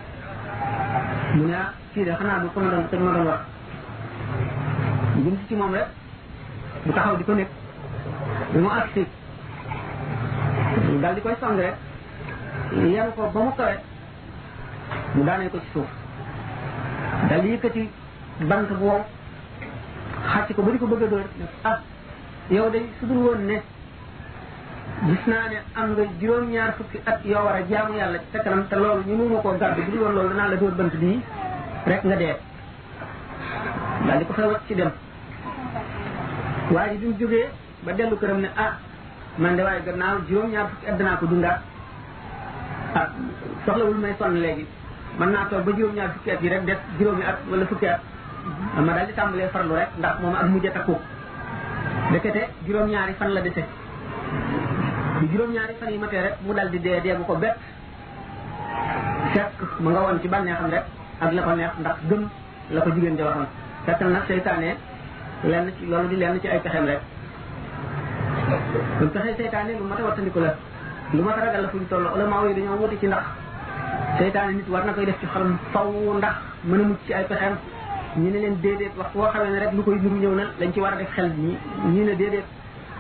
mu 1.36 1.46
ne 1.48 1.60
kii 1.94 2.04
de 2.06 2.12
xanaa 2.14 2.40
du 2.42 2.48
sama 2.56 2.70
doon 2.72 2.88
te 2.92 2.98
ma 2.98 3.12
doon 3.14 3.26
wax 3.28 3.40
ci 5.48 5.56
rek 5.74 5.88
bu 6.86 6.94
taxaw 6.94 7.16
di 7.18 7.24
ko 7.24 7.34
nekk 7.34 7.50
mu 8.62 8.70
agsi 8.70 9.04
dal 11.02 11.14
di 11.16 11.22
koy 11.22 11.34
sang 11.40 11.58
rek 11.60 11.74
yenu 12.74 13.12
ko 13.16 13.30
ba 13.34 13.40
mu 13.42 13.52
kawe 13.58 13.76
mu 15.16 15.24
daanee 15.26 15.50
ko 15.50 15.58
ci 15.60 15.66
suuf 15.74 15.90
dal 17.30 17.42
di 17.42 17.48
yëkkati 17.50 17.90
bant 18.48 18.70
bu 18.80 18.90
a 18.90 18.96
ah 21.66 21.80
yow 22.50 22.64
ya 22.66 22.70
day 22.72 22.90
su 23.00 23.06
dul 23.08 23.38
ne 23.46 23.62
gis 25.06 25.26
naa 25.28 25.48
ne 25.50 25.58
am 25.76 25.92
nga 25.92 26.04
juróom 26.20 26.50
ñaar 26.52 26.74
fukki 26.78 26.98
at 27.06 27.24
yoo 27.26 27.44
war 27.44 27.56
a 27.56 27.62
jaamu 27.70 27.96
yàlla 27.98 28.18
ci 28.20 28.26
sa 28.32 28.40
kanam 28.44 28.68
te 28.68 28.76
loolu 28.76 29.40
rek 31.90 32.04
nga 32.06 32.16
dee 32.22 32.36
daal 34.06 34.18
di 34.22 34.26
ko 34.30 34.34
xewat 34.38 34.62
ci 34.70 34.74
dem 34.78 34.92
waaye 36.74 37.00
du 37.02 37.08
jógee 37.20 37.48
ba 37.84 37.92
dellu 37.98 38.16
këram 38.22 38.40
ne 38.46 38.50
ah 38.66 38.72
man 39.42 39.56
de 39.58 39.62
waaye 39.66 39.82
gannaaw 39.88 40.18
juróom 40.30 40.52
ñaar 40.54 40.68
fukki 40.70 40.86
at 40.90 40.98
danaa 41.02 41.18
ko 41.20 41.26
dundaat 41.26 41.60
ah 43.00 43.08
soxlawul 43.66 43.98
may 44.04 44.14
sonn 44.22 44.38
léegi 44.46 44.66
man 45.18 45.30
naa 45.34 45.46
toog 45.50 45.64
ba 45.66 45.72
juróom 45.78 45.96
ñaar 45.98 46.12
fukki 46.14 46.32
at 46.32 46.42
yi 46.44 46.50
rek 46.50 46.64
des 46.66 46.80
juróomi 47.00 47.24
at 47.30 47.38
wala 47.50 47.66
fukki 47.72 47.88
at 47.88 48.02
ma 48.86 48.92
daal 48.94 49.06
di 49.08 49.14
tàmbalee 49.14 49.50
farlu 49.56 49.74
ya, 49.74 49.80
rek 49.80 49.90
ndax 49.98 50.16
moom 50.22 50.34
ak 50.36 50.46
mujjee 50.52 50.72
takku 50.76 50.96
dekete 52.12 52.42
juróom 52.66 52.88
ñaari 52.90 53.14
fan 53.20 53.32
la 53.36 53.42
dese 53.42 53.64
bi 55.20 55.26
juróom 55.32 55.52
ñaari 55.56 55.74
fan 55.80 55.90
yi 55.94 55.98
matee 56.04 56.22
rek 56.22 56.36
mu 56.46 56.54
dal 56.54 56.70
di 56.70 56.80
dee 56.80 57.02
dee 57.04 57.18
ko 57.28 57.36
bett 57.36 57.58
fekk 59.34 59.60
ma 59.82 59.90
nga 59.92 60.00
woon 60.02 60.22
ci 60.22 60.28
bànneexam 60.28 60.70
rek 60.70 60.86
ak 61.20 61.34
la 61.36 61.42
ko 61.44 61.52
neex 61.54 61.72
ndax 61.84 61.96
gëm 62.10 62.22
la 62.72 62.80
ko 62.84 62.90
jigéen 62.96 63.18
ja 63.20 63.24
waxoon 63.28 63.48
fekk 63.86 64.00
nag 64.02 64.26
seytaane 64.28 64.70
lenn 65.44 65.68
ci 65.78 65.86
loolu 65.90 66.08
di 66.08 66.16
lenn 66.16 66.40
ci 66.42 66.48
ay 66.48 66.60
pexem 66.64 66.86
rek 66.86 67.02
kon 69.00 69.08
pexe 69.14 69.32
seytaane 69.38 69.72
lu 69.80 69.84
mat 69.90 70.00
a 70.00 70.04
wattandiku 70.04 70.40
la 70.40 70.56
lu 71.14 71.22
ma 71.24 71.32
a 71.32 71.36
ragal 71.46 71.62
la 71.64 71.68
fu 71.70 71.78
ñu 71.78 71.86
toll 71.90 72.06
ulama 72.16 72.48
yi 72.48 72.54
dañoo 72.56 72.78
wuti 72.82 72.98
ci 73.00 73.08
ndax 73.08 73.24
seytaane 74.18 74.52
nit 74.54 74.68
war 74.70 74.86
na 74.86 74.94
koy 74.94 75.06
def 75.06 75.20
ci 75.20 75.26
xolam 75.26 75.58
faw 75.74 75.92
ndax 76.18 76.36
mën 76.64 76.82
a 76.82 76.84
mucc 76.86 77.02
ci 77.06 77.14
ay 77.14 77.26
pexeem 77.28 77.56
ñu 78.18 78.30
ne 78.32 78.40
leen 78.40 78.56
déedéet 78.62 78.92
wax 78.98 79.08
koo 79.14 79.28
xamee 79.34 79.52
ne 79.52 79.60
rek 79.60 79.72
lu 79.74 79.82
koy 79.84 79.96
nuru 80.00 80.16
ñëw 80.20 80.36
na 80.36 80.44
lañ 80.60 80.72
ci 80.74 80.80
war 80.80 80.94
a 80.94 80.96
def 80.96 81.12
xel 81.16 81.28
ñi 81.38 81.58
ñi 81.92 82.02
ne 82.06 82.16
déedéet 82.16 82.48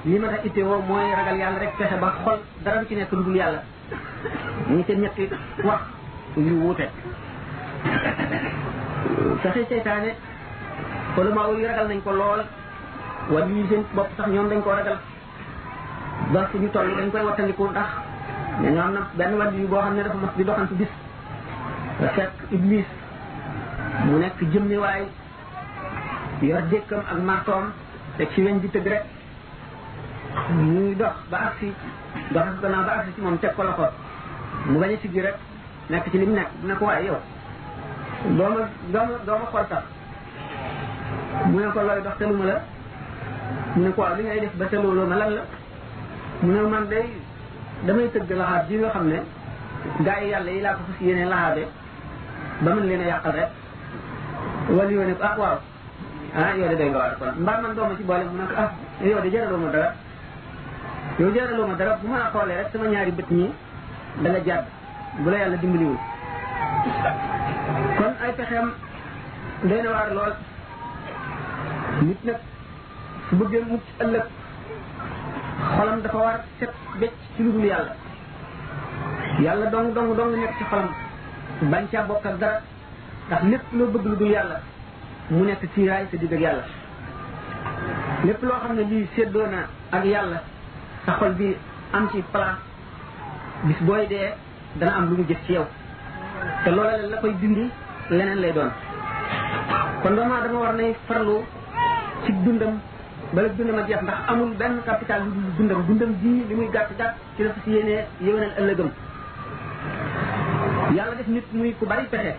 li 0.05 0.19
mat 0.19 0.31
a 0.33 0.39
itteewoo 0.43 0.81
mooy 0.89 1.07
ragal 1.15 1.37
yàlla 1.37 1.59
rek 1.59 1.71
pexe 1.77 1.95
ba 2.01 2.15
xol 2.23 2.39
dara 2.63 2.79
du 2.79 2.85
ci 2.87 2.95
nekk 2.95 3.11
lu 3.13 3.23
dul 3.23 3.35
yàlla 3.35 3.59
mu 4.67 4.83
seen 4.85 4.99
ñetti 5.03 5.29
wax 5.63 5.79
yu 6.35 6.55
wuute 6.63 6.87
saxe 9.43 9.61
seytaane 9.69 10.11
ulamaa 11.21 11.47
yi 11.59 11.67
ragal 11.69 11.87
nañ 11.91 11.99
ko 12.07 12.11
lool 12.21 12.41
wàllu 13.33 13.53
yi 13.57 13.63
seen 13.69 13.83
bopp 13.95 14.09
sax 14.17 14.27
ñoom 14.33 14.47
dañ 14.51 14.61
koo 14.65 14.75
ragal 14.79 14.97
ba 16.33 16.41
fu 16.49 16.57
ñu 16.61 16.69
toll 16.75 16.89
dañ 16.97 17.09
koy 17.11 17.23
wattandiku 17.27 17.63
ndax 17.71 17.89
dañoo 18.63 18.83
am 18.87 18.93
na 18.95 19.01
benn 19.17 19.33
wàllu 19.39 19.57
yu 19.61 19.67
boo 19.71 19.81
xam 19.83 19.93
ne 19.95 20.03
dafa 20.07 20.17
mas 20.23 20.33
di 20.37 20.43
doxantu 20.47 20.75
bis 20.81 20.91
te 21.99 22.07
fekk 22.15 22.31
iblis 22.57 22.87
mu 24.07 24.17
nekk 24.23 24.37
jëmmiwaay 24.51 25.01
yor 26.49 26.61
jëkkam 26.71 27.01
ak 27.13 27.19
martoom 27.29 27.65
te 28.17 28.25
ci 28.31 28.39
weñ 28.45 28.59
bi 28.61 28.67
tëgg 28.75 28.87
rek 28.93 29.03
muy 30.61 30.95
dox 31.01 31.15
ba 31.31 31.37
agsi 31.47 31.73
dox 32.33 32.47
gannaaw 32.61 32.83
ba 32.87 32.93
agsi 32.99 33.11
ci 33.15 33.21
moom 33.23 33.37
ko 33.57 33.63
loxo 33.63 33.85
mu 34.69 34.79
bañ 34.81 34.93
a 34.95 34.97
siggi 35.03 35.21
rek 35.27 35.35
nekk 35.89 36.05
ci 36.11 36.17
li 36.17 36.25
mu 36.29 36.35
nekk 36.39 36.49
dina 36.61 36.75
ko 36.79 36.85
waaye 36.89 37.05
yow 37.09 37.19
dooma 38.37 38.63
dooma 38.93 39.15
dooma 39.25 39.45
xortal 39.53 39.83
mu 41.49 41.57
ne 41.59 41.65
ko 41.73 41.79
looy 41.87 41.99
dox 42.03 42.17
tanuma 42.19 42.45
la 42.45 42.55
mu 43.73 43.83
ne 43.83 43.89
ko 43.95 44.01
waaw 44.01 44.15
li 44.17 44.23
ngay 44.23 44.39
def 44.39 44.53
ba 44.59 44.65
telooloo 44.71 45.05
ma 45.09 45.15
lan 45.15 45.29
la 45.31 45.41
mu 46.43 46.51
ne 46.51 46.61
man 46.73 46.85
day 46.89 47.05
damay 47.85 48.07
tëgg 48.13 48.31
laxaab 48.39 48.67
ji 48.67 48.75
xam 48.93 49.07
ne 49.07 49.19
gaa 50.05 50.19
yi 50.21 50.29
yàlla 50.31 50.51
yi 50.51 50.61
laa 50.61 50.73
ko 50.73 50.79
fas 50.87 51.01
yéene 51.05 51.25
laxaabe 51.29 51.63
ba 52.61 52.73
mën 52.75 52.85
leen 52.87 53.01
a 53.01 53.05
yàqal 53.07 53.31
rek 53.31 53.49
wala 54.69 54.91
yoo 54.91 55.15
ko 55.17 55.23
ah 55.25 55.35
waaw 55.39 55.57
ah 56.35 56.55
yow 56.57 56.67
de 56.67 56.75
day 56.75 56.89
war 56.89 57.15
kon 57.19 57.31
mbaa 57.39 57.61
man 57.61 57.73
dooma 57.73 57.95
ci 57.95 58.03
boole 58.03 58.23
mu 58.31 58.37
ne 58.41 58.45
ko 58.49 58.53
ah 58.57 58.69
yow 59.01 59.21
de 59.23 59.29
jaraloo 59.29 59.71
dara 59.71 59.93
yow 61.19 61.29
jaraloo 61.33 61.75
dara 61.77 61.95
bu 62.01 62.07
ma 62.09 62.29
xoolee 62.33 62.55
rek 62.57 62.67
sama 62.73 62.85
ñaari 62.89 63.11
bët 63.11 63.29
ñi 63.31 63.49
da 64.21 64.29
nga 64.29 64.39
jàdd 64.45 64.65
bu 65.19 65.29
la 65.29 65.37
yàlla 65.37 65.57
dimbaliwul 65.57 65.97
kon 67.99 68.13
ay 68.23 68.31
pexeem 68.39 68.67
day 69.69 69.79
na 69.83 69.89
waar 69.95 70.09
lool 70.17 70.33
nit 72.07 72.19
nag 72.29 72.39
su 73.27 73.33
bëggee 73.39 73.63
mucc 73.69 73.85
ëllëg 74.03 74.25
xolam 75.73 75.99
dafa 76.03 76.17
war 76.23 76.37
set 76.59 76.73
becc 76.99 77.15
ci 77.35 77.43
lu 77.43 77.51
dul 77.55 77.65
yàlla 77.71 77.93
yàlla 79.45 79.65
dong 79.73 79.89
dong 79.95 80.15
dong 80.17 80.31
nekk 80.41 80.53
ci 80.57 80.63
xolam 80.71 80.89
bañ 81.71 81.83
caa 81.91 82.05
bokk 82.09 82.25
ak 82.29 82.35
ndax 82.37 83.41
lépp 83.51 83.65
loo 83.77 83.87
bëgg 83.93 84.05
lu 84.09 84.15
dul 84.17 84.31
yàlla 84.35 84.57
mu 85.29 85.43
nekk 85.45 85.61
kiiraay 85.73 86.05
di 86.11 86.17
digg 86.17 86.33
ak 86.33 86.39
yàlla 86.47 86.65
lépp 88.27 88.41
loo 88.43 88.59
xam 88.61 88.73
ne 88.75 88.83
lii 88.91 89.07
séddoo 89.15 89.47
na 89.53 89.61
ak 89.97 90.03
yàlla 90.05 90.39
sa 91.05 91.11
xol 91.19 91.33
bi 91.39 91.57
am 91.93 92.09
ci 92.11 92.21
place 92.31 92.59
bis 93.63 93.79
booy 93.87 94.07
dee 94.07 94.29
dana 94.79 94.91
am 94.95 95.09
lu 95.09 95.15
mu 95.17 95.25
jëf 95.29 95.43
ci 95.45 95.51
yow 95.53 95.67
te 96.63 96.69
loola 96.75 96.97
la 97.11 97.17
koy 97.21 97.35
dindi 97.41 97.69
leneen 98.09 98.41
lay 98.41 98.51
doon 98.53 98.71
kon 100.01 100.15
doomu 100.17 100.33
aadama 100.33 100.59
war 100.65 100.73
nay 100.73 100.95
farlu 101.07 101.37
ci 102.25 102.33
dundam 102.45 102.79
bala 103.33 103.47
dundam 103.57 103.77
a 103.79 103.83
jeex 103.87 104.01
ndax 104.01 104.17
amul 104.27 104.51
benn 104.57 104.81
capital 104.85 105.21
lu 105.25 105.33
dul 105.33 105.51
dundam 105.65 105.79
dundam 105.87 106.11
ji 106.21 106.31
li 106.49 106.55
muy 106.55 106.69
gàtt 106.73 106.89
gàtt 106.97 107.13
ci 107.37 107.43
la 107.43 107.51
si 107.63 107.71
yéenee 107.71 108.05
yéwénal 108.23 108.51
ëllëgam 108.59 108.89
yàlla 110.95 111.15
def 111.19 111.27
nit 111.27 111.45
muy 111.53 111.73
ku 111.79 111.85
bari 111.85 112.05
pexe 112.11 112.33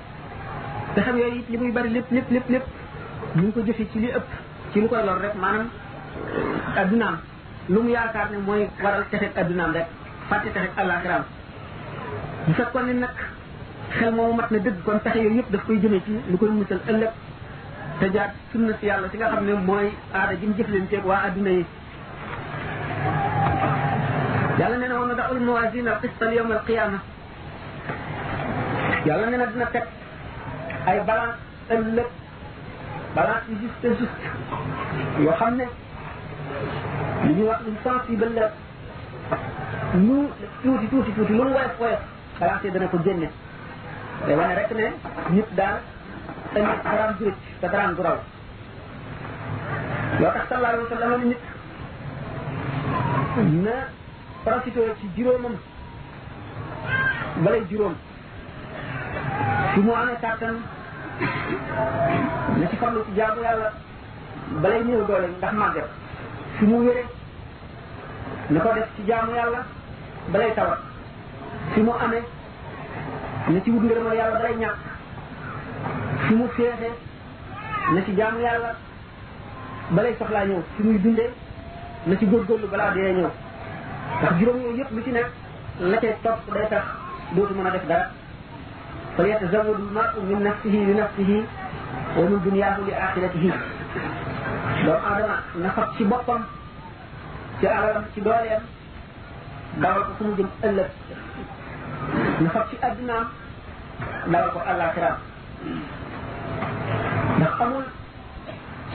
te 0.95 1.01
xam 1.03 1.17
yooyu 1.19 1.43
li 1.49 1.57
muy 1.57 1.73
bari 1.73 1.89
lépp 1.91 2.07
lépp 2.11 2.31
lépp 2.31 2.49
lépp 2.51 2.65
ñu 3.37 3.43
ngi 3.43 3.53
ko 3.53 3.61
jëfe 3.67 3.85
ci 3.93 3.99
li 3.99 4.09
ëpp 4.19 4.27
ci 4.73 4.81
lu 4.81 4.87
koy 4.89 5.03
lor 5.07 5.21
rek 5.21 5.35
maanaam 5.35 5.71
addunaam 6.77 7.17
lu 7.69 7.83
mu 7.83 7.89
yaakaar 7.91 8.31
ne 8.31 8.39
mooy 8.47 8.69
waral 8.83 9.05
texet 9.11 9.37
addunaam 9.37 9.73
rek 9.73 9.87
fàtte 10.29 10.49
texet 10.53 10.79
àllaaxiraam 10.81 11.23
bu 12.47 12.53
fekkoon 12.53 12.87
ne 12.87 12.93
nag 12.93 13.17
xel 13.99 14.15
moomu 14.15 14.33
mat 14.33 14.51
na 14.53 14.59
dëgg 14.59 14.83
kon 14.85 14.99
pexe 15.03 15.17
yooyu 15.19 15.37
yëpp 15.39 15.51
daf 15.53 15.65
koy 15.67 15.79
jëmee 15.83 16.01
ci 16.05 16.11
lu 16.31 16.37
koy 16.41 16.51
musal 16.51 16.79
ëllëg 16.91 17.11
te 17.99 18.11
jaar 18.15 18.29
sunna 18.53 18.73
si 18.79 18.87
yàlla 18.87 19.09
si 19.11 19.17
nga 19.17 19.31
xam 19.31 19.45
ne 19.45 19.53
mooy 19.69 19.89
aada 20.13 20.33
ji 20.41 20.47
mu 20.47 20.55
jëflanteeg 20.59 21.05
waa 21.07 21.23
adduna 21.27 21.51
yi 21.51 21.65
yàlla 24.59 24.77
nee 24.79 24.89
na 24.89 24.99
woon 24.99 25.09
na 25.09 25.15
da 25.15 25.31
ul 25.33 25.41
mawazin 25.47 25.89
al 25.89 25.99
qista 26.03 26.25
al 26.27 26.33
yawm 26.35 26.51
al 26.53 26.63
qiyama 26.67 26.99
yàlla 29.07 29.27
nee 29.27 29.39
na 29.39 29.47
dina 29.47 29.67
teg 29.73 29.85
ay 30.87 30.99
balance 31.07 31.41
ëllëg 31.69 32.09
balance 33.15 33.45
yu 33.51 33.57
juste 33.63 33.89
juste 33.99 35.23
yoo 35.23 35.35
xam 35.41 35.55
ne 35.57 35.67
li 37.25 37.33
ñuy 37.35 37.47
wax 37.49 37.61
lu 37.67 37.73
sensible 37.83 38.27
la 38.37 38.49
lu 40.07 40.29
tuuti 40.63 40.87
tuuti 40.89 41.13
tuuti 41.15 41.33
lu 41.33 41.43
mu 41.45 41.51
woyof 41.59 41.79
woyof 41.81 42.01
balance 42.39 42.67
dana 42.71 42.87
ko 42.89 42.99
génne 43.05 43.29
day 44.27 44.37
wane 44.37 44.53
rek 44.55 44.71
ne 44.77 44.87
nit 45.33 45.45
daal 45.57 45.77
te 46.53 46.61
nit 46.65 46.83
daraam 46.85 47.15
jurit 47.19 47.35
te 47.61 47.69
daraam 47.73 47.95
du 47.95 48.03
raw 48.03 48.17
loo 50.21 50.33
tax 50.37 50.43
sallallahu 50.49 50.75
alayhi 50.75 50.91
wa 50.91 50.91
sallam 50.97 51.23
nit 51.25 51.39
na 53.65 53.75
profité 54.45 54.81
ci 55.01 55.07
juróomam 55.17 55.55
balay 57.45 57.63
juróom 57.71 57.95
su 59.75 59.83
mu 59.83 59.93
amee 59.95 60.17
kàttan 60.23 60.57
na 62.59 62.67
ci 62.71 62.77
farlu 62.77 63.05
ci 63.07 63.13
jaamu 63.17 63.43
yàlla 63.43 63.71
balay 64.63 64.81
néew 64.85 65.03
doole 65.07 65.29
ndax 65.29 65.53
su 66.59 66.65
mu 66.67 66.79
na 68.51 68.61
ko 68.61 68.73
def 68.75 68.89
ci 68.97 69.03
jaamu 69.07 69.35
yàlla 69.37 69.65
balay 70.33 70.51
tawat 70.55 70.79
su 71.75 71.81
mu 71.83 71.93
amee 72.01 72.23
na 73.53 73.61
ci 73.65 73.69
wut 73.75 73.83
ngërëmal 73.85 74.15
yàlla 74.19 74.39
dalay 74.41 74.57
ñàkk 74.63 74.79
fi 76.25 76.33
mu 76.39 76.47
féexe 76.57 76.91
na 77.95 78.01
ci 78.05 78.11
jaamu 78.19 78.39
yàlla 78.47 78.71
balay 79.95 80.15
soxlaa 80.19 80.47
ñëw 80.49 80.61
fi 80.77 80.81
muy 80.87 80.99
dundee 81.05 81.31
na 82.07 82.15
ci 82.19 82.25
góorgóorlu 82.31 82.67
balaa 82.73 82.91
dee 82.95 83.13
ñëw 83.19 83.29
ndax 84.21 84.35
juróom 84.39 84.61
yëpp 84.79 84.91
lu 84.95 85.01
ci 85.05 85.11
nekk 85.17 85.29
la 85.91 85.97
cay 86.03 86.15
topp 86.23 86.39
day 86.55 86.67
tax 86.73 86.85
dootu 87.35 87.55
mën 87.55 87.67
a 87.67 87.71
def 87.71 87.87
dara 87.91 88.07
fal 89.17 89.27
yatazawwadu 89.27 89.83
l-mar'u 89.89 90.21
min 90.29 90.41
nafsihi 90.47 90.79
li 90.89 90.95
nafsihi 90.95 91.39
wa 92.17 92.23
min 92.31 92.55
li 92.55 92.63
aaxiratihi 93.03 93.51
doomu 94.85 95.01
aadama 95.11 95.35
na 95.63 95.71
fab 95.71 95.89
ci 95.97 96.05
boppam 96.05 96.43
ci 97.59 97.67
alalam 97.67 98.05
ci 98.15 98.21
dooleem 98.21 98.63
dawal 99.83 100.03
ko 100.19 100.25
mu 100.25 100.37
jëm 100.37 100.51
ëllëg 100.69 100.87
na 102.43 102.51
fab 102.51 102.67
ci 102.73 102.77
àddinaam 102.87 103.27
dawal 104.33 104.51
ko 104.53 104.59
àllaaxiraam 104.71 105.17
ndax 107.39 107.61
amul 107.65 107.85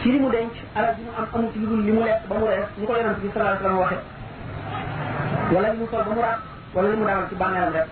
ci 0.02 0.12
li 0.12 0.20
mu 0.20 0.30
denc 0.30 0.54
alal 0.76 0.96
ji 0.96 1.02
mu 1.06 1.12
am 1.18 1.28
amul 1.36 1.52
li 1.86 1.92
mu 1.92 2.02
lekk 2.06 2.22
ba 2.30 2.36
mu 2.40 2.46
rees 2.48 2.70
ñu 2.78 2.86
ko 2.88 2.94
yonent 2.98 3.20
bi 3.22 3.30
sallallahu 3.34 3.54
alayhi 3.54 3.62
wasallam 3.62 3.82
waxe 3.84 3.98
wala 5.54 5.68
li 5.72 5.78
mu 5.78 5.88
sol 5.92 6.04
ba 6.04 6.12
mu 6.16 6.22
raat 6.26 6.40
wala 6.74 6.88
li 6.92 6.98
mu 6.98 7.06
dawal 7.06 7.28
ci 7.30 7.36
bànneelam 7.36 7.74
rek 7.78 7.88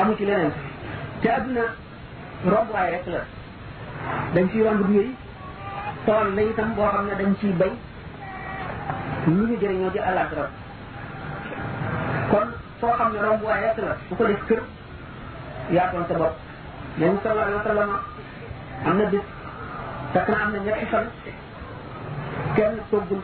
amu 0.00 0.16
ci 0.18 0.24
leneen 0.24 0.52
te 1.22 1.28
àdduna 1.36 1.64
rombuwaay 2.54 2.90
rek 2.94 3.06
la 3.06 3.20
dañ 4.34 4.46
ciy 4.50 4.62
romb 4.62 4.86
du 4.86 4.92
yooyu 4.92 5.14
tool 6.06 6.28
la 6.36 6.42
itam 6.42 6.74
boo 6.76 6.90
xam 6.92 7.06
ne 7.06 7.14
dañ 7.18 7.34
ciy 7.40 7.52
bay 7.52 7.72
lu 9.26 9.46
ñu 9.48 9.56
jëriñoo 9.60 9.90
ci 9.92 9.98
àllaaxira 9.98 10.46
foo 12.84 12.96
xam 12.98 13.08
ne 13.12 13.18
romb 13.22 13.42
waaye 13.42 13.66
yett 13.66 13.78
la 13.80 13.94
bu 14.08 14.14
ko 14.16 14.24
def 14.28 14.42
kër 14.48 14.60
yaatoon 15.76 16.04
sa 16.08 16.14
bopp 16.20 16.34
yéen 16.98 17.16
sallallahu 17.22 17.46
alayhi 17.46 17.62
wa 17.64 17.70
sallam 17.70 17.90
am 18.88 18.96
na 18.98 19.04
bis 19.12 19.24
fekk 20.12 20.28
na 20.28 20.36
am 20.44 20.52
na 20.52 20.58
ñetti 20.66 20.86
fan 20.92 21.06
kenn 22.56 22.74
toggul 22.90 23.20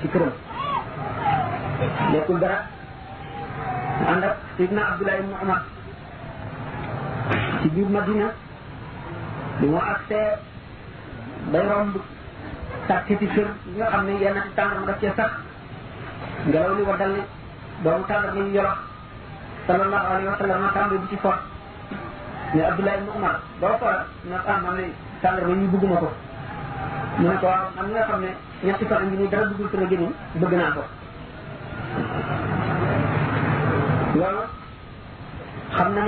ci 0.00 0.08
këram 0.12 0.32
lekkul 2.12 2.38
dara 2.40 2.58
ànd 4.12 4.24
ak 4.28 4.36
Sidna 4.56 4.82
Abdullah 4.90 5.16
ibn 5.18 5.34
Umar 5.42 5.62
ci 7.62 7.68
biir 7.74 7.88
Madina 7.90 8.28
bi 9.60 9.66
mu 9.66 9.78
agsee 9.92 10.28
bay 11.52 11.64
romb 11.70 11.94
tàkkiti 12.88 13.26
kër 13.34 13.48
yi 13.66 13.72
nga 13.76 13.90
xam 13.90 14.04
ne 14.06 14.12
yenn 14.22 14.40
ci 14.46 14.54
tàndarma 14.56 14.86
daf 14.86 15.00
cee 15.00 15.12
sax 15.16 15.32
ngelaw 16.46 16.74
li 16.74 16.82
waddal 16.88 17.12
li 17.16 17.22
doomu 17.82 18.04
tàndarma 18.08 18.44
yi 18.44 18.92
sallallahu 19.66 20.06
alaihi 20.08 20.28
wasallam 20.28 20.68
tambe 20.76 20.96
ci 21.08 21.16
fot 21.20 21.38
ni 22.54 22.60
abdullah 22.60 22.94
ibn 23.00 23.08
umar 23.16 23.34
do 23.60 23.66
ko 23.80 23.88
na 24.28 24.38
ta 24.44 24.60
man 24.60 24.76
ni 24.76 24.92
sal 25.24 25.40
ni 25.40 25.66
bëgguma 25.72 25.96
ko 26.04 26.08
mu 27.18 27.26
ko 27.40 27.50
man 27.76 27.86
nga 27.90 28.02
xamne 28.08 28.30
ñetti 28.64 28.84
fa 28.86 29.00
ngi 29.00 29.16
ni 29.16 29.28
dara 29.32 29.44
bëggul 29.48 29.68
ci 29.72 29.84
gëni 29.88 30.08
bëgg 30.36 30.52
na 30.54 30.74
ko 30.76 30.82
lolu 34.20 34.42
xam 35.74 35.88
na 35.96 36.02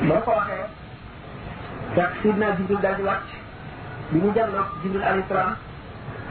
ne 0.00 0.14
ko 0.24 0.30
waxe 0.32 0.58
tak 1.92 2.08
ya, 2.08 2.16
sidna 2.22 2.56
jibril 2.56 2.80
dal 2.80 2.96
di 2.96 3.02
wacc 3.04 3.26
bi 4.10 4.18
mu 4.18 4.30
jibril 4.82 5.04
alayhi 5.04 5.28
salam 5.28 5.56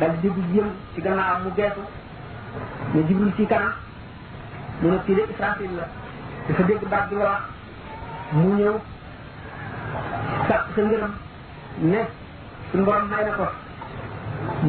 dal 0.01 0.11
di 0.17 0.19
dégg 0.27 0.51
yeum 0.55 0.69
ci 0.93 1.01
gannaaw 1.01 1.37
mu 1.45 1.51
ne 2.93 2.99
jibril 3.07 3.33
ci 3.37 3.45
kanam 3.45 3.73
mu 4.81 4.89
ne 4.89 4.97
kii 5.05 5.15
de 5.15 5.23
Israfil 5.31 5.71
la 5.77 5.85
dafa 6.47 6.63
dégg 6.63 6.83
baat 6.91 7.05
bi 7.09 7.15
nga 7.15 7.27
wax 7.31 7.41
mu 8.35 8.47
ñëw 8.57 8.75
sàq 10.47 10.63
sa 10.75 10.81
ngërëm 10.85 11.13
ne 11.91 11.99
suñu 12.71 12.83
borom 12.85 13.05
may 13.09 13.23
na 13.27 13.31
ko 13.39 13.45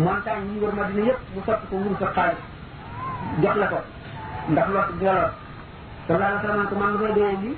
montagne 0.05 0.48
yi 0.53 0.59
wër 0.62 0.75
Madina 0.79 1.03
yëpp 1.09 1.20
mu 1.35 1.40
sotti 1.46 1.66
ko 1.70 1.75
wuru 1.81 1.96
sa 2.01 2.09
xaalis 2.14 2.42
jox 3.42 3.57
la 3.61 3.66
ko 3.72 3.79
ndax 4.53 4.66
lott 4.75 4.88
bi 4.98 5.05
nga 5.05 5.14
lott 5.20 5.33
sallallahu 6.07 6.31
alayhi 6.31 6.46
wa 6.46 6.53
sallam 6.53 6.68
ko 6.70 6.75
man 6.81 6.90
ma 7.01 7.14
dee 7.18 7.31
li 7.42 7.51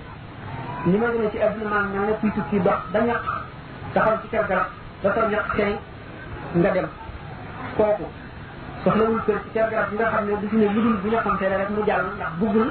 ni 0.91 0.97
ma 1.01 1.07
gën 1.13 1.27
a 1.27 1.31
ci 1.31 1.39
adduna 1.45 1.71
man 1.75 1.85
mel 1.93 2.05
na 2.09 2.13
kuy 2.21 2.31
tukki 2.37 2.59
dox 2.67 2.81
da 2.93 2.99
ñaq 3.09 3.23
taxaw 3.95 4.17
ci 4.23 4.29
kër 4.29 4.47
garab 4.49 4.69
da 5.03 5.09
soo 5.15 5.29
ñaq 5.33 5.47
xëy 5.57 5.73
nga 6.59 6.71
dem 6.75 6.89
kooku 7.77 8.07
soxlawul 8.85 9.21
kër 9.27 9.39
ci 9.43 9.49
kër 9.57 9.65
garab 9.71 9.91
bi 9.91 9.97
nga 9.97 10.09
xam 10.13 10.25
ne 10.29 10.33
du 10.41 10.47
fi 10.49 10.57
ne 10.57 10.67
ludul 10.75 10.97
bu 11.03 11.09
ñu 11.09 11.19
xam 11.25 11.37
te 11.39 11.47
rek 11.49 11.69
mu 11.77 11.83
jàll 11.87 12.05
ndax 12.17 12.31
buggul 12.41 12.69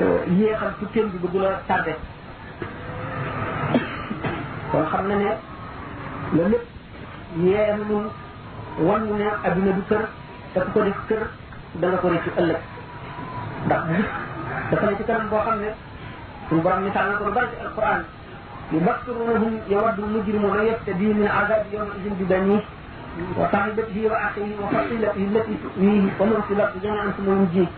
euh, 0.00 0.18
yéexal 0.38 0.72
ci 0.78 0.84
kenn 0.92 1.08
bi 1.12 1.18
bëgg 1.22 1.34
la 1.42 1.52
tardé 1.68 1.94
kon 4.70 4.84
xam 4.90 5.06
na 5.08 5.14
ne 5.16 5.30
la 6.36 6.48
lépp 6.48 6.64
yeeyam 7.44 7.80
nun 7.88 8.04
wan 8.88 9.02
ne 9.18 9.26
adduna 9.46 9.72
du 9.72 9.82
kër 9.90 10.04
te 10.52 10.58
ku 10.60 10.70
ko 10.72 10.80
def 10.86 10.98
kër 11.08 11.22
da 11.80 11.86
nga 11.88 11.96
ko 11.98 12.08
ëllëg 12.40 12.60
ndax 13.66 13.82
nit 13.88 14.06
dafa 14.70 14.86
ne 14.86 14.96
ci 14.96 15.04
kanam 15.04 15.28
boo 15.30 15.42
xam 15.46 15.58
ne 15.60 15.68
suñu 16.48 16.60
borom 16.62 16.82
misaal 16.84 17.08
na 17.08 17.16
ko 17.18 17.24
lu 17.24 17.32
bari 17.32 17.46
ci 17.50 17.60
alquran 17.64 18.02
yu 18.72 18.80
bakkiruunahum 18.86 19.54
yawaddu 19.68 20.02
mujrimuuna 20.12 20.62
yastadiimu 20.62 21.14
min 21.18 21.28
azabi 21.40 21.74
yawma 21.76 21.92
idin 21.98 22.14
bi 22.20 22.24
baniihi 22.24 22.64
وصاحبته 23.38 23.96
وأخيه 24.12 24.52
وفصيلته 24.62 25.22
التي 25.32 25.54
تؤويه 25.64 26.04
ومن 26.20 26.40
في 26.48 26.52
الأرض 26.54 26.74
جميعا 26.82 27.08
ثم 27.16 27.26
ينجيه 27.32 27.68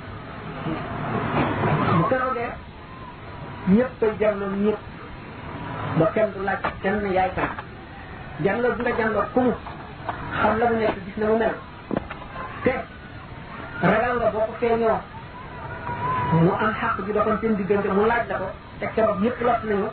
bu 1.99 2.05
keroogee 2.11 2.51
ñëpp 3.73 4.03
ay 4.05 4.75
ba 5.99 6.07
kenn 6.83 7.03
yaay 7.17 7.31
kan 7.37 7.51
jàngal 8.45 8.73
bi 8.77 8.83
nga 8.83 8.93
jàngal 8.99 9.25
ku 9.35 9.43
xam 10.39 10.53
la 10.59 10.65
mu 10.71 10.77
nekk 10.79 10.97
gis 11.05 11.17
na 11.21 11.27
mu 11.27 11.37
mel 11.43 11.55
te 12.65 12.75
ragal 13.83 14.15
nga 14.21 14.29
boo 14.35 14.47
ko 14.49 14.53
feeñoo 14.61 14.99
mu 16.43 16.51
am 16.63 16.73
xàq 16.81 16.97
bi 17.07 17.13
doxoon 17.13 17.39
seen 17.41 17.57
diggante 17.57 17.89
mu 17.97 18.05
laaj 18.11 18.25
la 18.29 18.37
ko 18.43 18.49
te 18.81 18.87
keroog 18.95 19.19
ñëpp 19.25 19.39
lot 19.47 19.61
nañu 19.69 19.89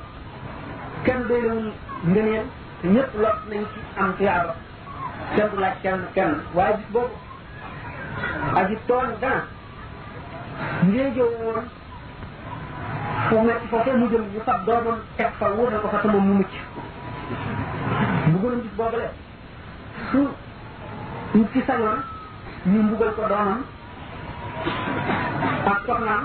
kenn 1.06 1.22
doy 1.30 1.42
lawul 1.48 1.68
ngëneel 2.12 2.46
te 2.80 2.86
ñëpp 2.96 3.12
lot 3.24 3.38
nañ 3.50 3.64
ci 3.74 3.80
am 4.02 4.10
tuyaaba 4.18 4.54
kenn 5.34 5.50
du 5.52 5.58
laaj 5.62 5.76
kenn 5.82 6.02
kenn 6.14 6.34
waaye 6.60 6.76
bis 6.78 6.90
boobu 6.94 7.18
aji 8.60 8.76
tooñ 8.88 9.10
dana 9.22 9.42
njéegéew 10.90 11.32
woon 11.42 11.64
foo 13.28 13.42
nekk 13.48 13.62
foofee 13.70 13.96
mu 14.00 14.06
jëm 14.12 14.24
ñu 14.34 14.40
fab 14.48 14.62
doomam 14.66 15.00
teg 15.18 15.32
fa 15.40 15.46
wutal 15.58 15.82
ko 15.82 15.88
fa 15.88 15.98
te 16.02 16.08
moom 16.08 16.26
mu 16.28 16.34
mucc 16.40 16.52
mbugalum 18.28 18.62
bis 18.62 18.74
boobale 18.78 19.10
su 20.10 20.22
nit 21.34 21.52
ci 21.54 21.60
sañoon 21.68 22.00
ñu 22.72 22.80
mbugal 22.84 23.12
ko 23.16 23.22
doomam 23.30 23.62
ak 25.72 25.80
soxnaam 25.86 26.24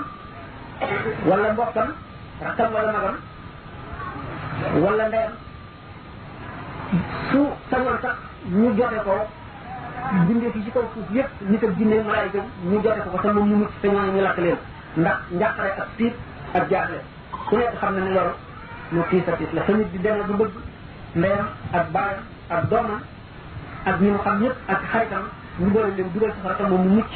wala 1.29 1.53
mbokkam 1.53 1.89
rakkam 2.43 2.73
wala 2.75 2.91
magam 2.93 3.17
wala 4.85 5.07
ndeyam 5.07 5.33
su 7.31 7.45
sañoon 7.69 7.97
sax 8.01 8.15
ñu 8.51 8.67
joxe 8.77 8.99
ko 9.05 9.13
bindee 10.27 10.51
fi 10.53 10.63
ci 10.63 10.71
kaw 10.71 10.83
suuf 10.93 11.07
yëpp 11.11 11.29
nit 11.49 11.63
ak 11.63 11.71
jinne 11.77 12.03
malaayika 12.03 12.39
ñu 12.69 12.81
joxe 12.83 12.99
ko 13.03 13.09
ko 13.11 13.17
te 13.21 13.27
moom 13.33 13.47
mu 13.49 13.55
mucc 13.57 13.71
sañoon 13.81 14.13
ñu 14.15 14.21
lakk 14.21 14.37
leen 14.37 14.57
ndax 14.97 15.17
njàqare 15.31 15.67
ak 15.81 15.87
tiit 15.97 16.13
ak 16.53 16.69
jaaxle 16.69 16.97
ku 17.49 17.55
nekk 17.57 17.75
xam 17.79 17.93
na 17.95 18.01
ne 18.05 18.11
loolu 18.13 18.33
lu 18.91 19.01
tiis 19.09 19.23
a 19.27 19.31
tiis 19.37 19.47
la 19.53 19.63
sa 19.65 19.73
nit 19.73 19.87
di 19.91 19.97
demee 19.99 20.23
ba 20.27 20.33
bëgg 20.33 20.51
ndeyam 21.15 21.47
ak 21.73 21.91
baayam 21.93 22.21
ak 22.49 22.67
doomam 22.69 22.99
ak 23.85 23.99
ñi 24.01 24.09
mu 24.11 24.19
xam 24.23 24.41
ñëpp 24.43 24.55
ak 24.67 24.81
xaritam 24.91 25.23
ñu 25.61 25.69
boole 25.73 25.91
leen 25.95 26.09
dugal 26.13 26.31
safara 26.35 26.55
te 26.55 26.63
moom 26.63 26.83
mu 26.83 26.89
mucc 26.95 27.11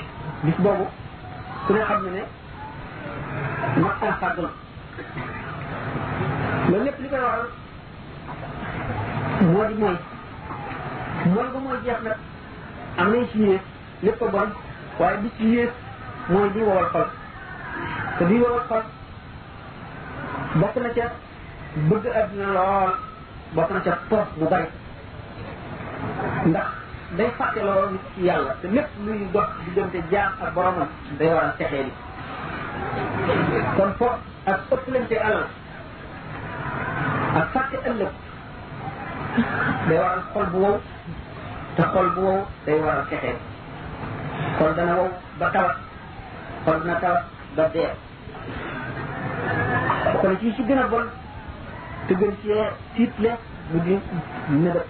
bis 0.45 0.57
boobu 0.59 0.87
ku 1.67 1.73
ne 1.73 1.79
xam 1.85 2.03
na 2.05 2.11
ne 2.11 2.23
ma 3.81 3.89
am 4.01 4.15
fàgg 4.21 4.39
la 4.41 4.49
loolu 6.69 6.85
lépp 6.85 6.99
li 7.03 7.09
koy 7.13 7.21
waral 7.21 7.43
moo 9.53 9.65
di 9.69 9.75
mooy 9.81 9.97
mooy 11.35 11.49
ba 11.53 11.59
mooy 11.65 11.79
jeex 11.85 11.99
nag 12.07 12.17
am 13.01 13.07
nañ 13.13 13.25
ci 13.33 13.39
yées 13.47 13.61
lépp 14.05 14.21
a 14.23 14.29
bon 14.35 14.49
waaye 14.99 15.17
bi 15.23 15.29
ci 15.39 15.45
yées 15.55 15.71
mooy 16.33 16.49
di 16.55 16.61
wowal 16.67 16.87
xol 16.93 17.07
te 18.19 18.23
di 18.29 18.37
wowal 18.43 18.65
xol 18.71 18.83
bokk 20.61 20.77
na 20.83 20.89
ca 20.97 21.07
bëgg 21.89 22.05
àdduna 22.21 22.49
lool 22.59 22.93
bokk 23.55 23.71
na 23.75 23.81
ca 23.85 23.93
poos 24.09 24.29
bu 24.39 24.45
bari 24.53 24.67
ndax 26.51 26.67
day 27.17 27.31
fàtte 27.39 27.61
lool 27.69 27.91
nit 27.93 28.01
ci 28.15 28.21
yàlla 28.29 28.53
te 28.61 28.69
lépp 28.77 28.89
luy 29.05 29.19
dox 29.35 29.49
diggante 29.65 29.99
jaam 30.11 30.33
ak 30.45 30.55
boromam 30.55 30.89
day 31.19 31.29
waral 31.35 31.53
texee 31.59 31.83
li 31.83 31.93
kon 33.77 33.91
fo 33.99 34.09
ak 34.53 34.61
ëppalante 34.75 35.17
alal 35.27 35.47
ak 37.41 37.47
fàtte 37.55 37.77
ëllëg 37.91 38.13
day 39.89 39.99
waral 40.03 40.23
xol 40.33 40.47
bu 40.55 40.59
wow 40.65 40.77
te 41.77 41.83
xol 41.95 42.09
bu 42.17 42.21
wow 42.29 42.41
day 42.67 42.79
waral 42.87 43.05
texee 43.13 43.37
xol 44.59 44.71
dana 44.81 44.93
wow 45.01 45.09
ba 45.43 45.47
tawat 45.57 45.77
xol 46.67 46.77
dana 46.85 46.97
tawat 47.05 47.23
ba 47.57 47.65
dee 47.77 47.93
kon 50.21 50.35
ci 50.43 50.49
si 50.57 50.63
gën 50.69 50.81
a 50.83 50.85
bon 50.93 51.07
te 52.09 52.13
gën 52.21 52.33
ci 52.43 52.53
tiitle 52.99 53.31
mu 53.73 53.79
di 53.89 53.95
nëbët 54.63 54.89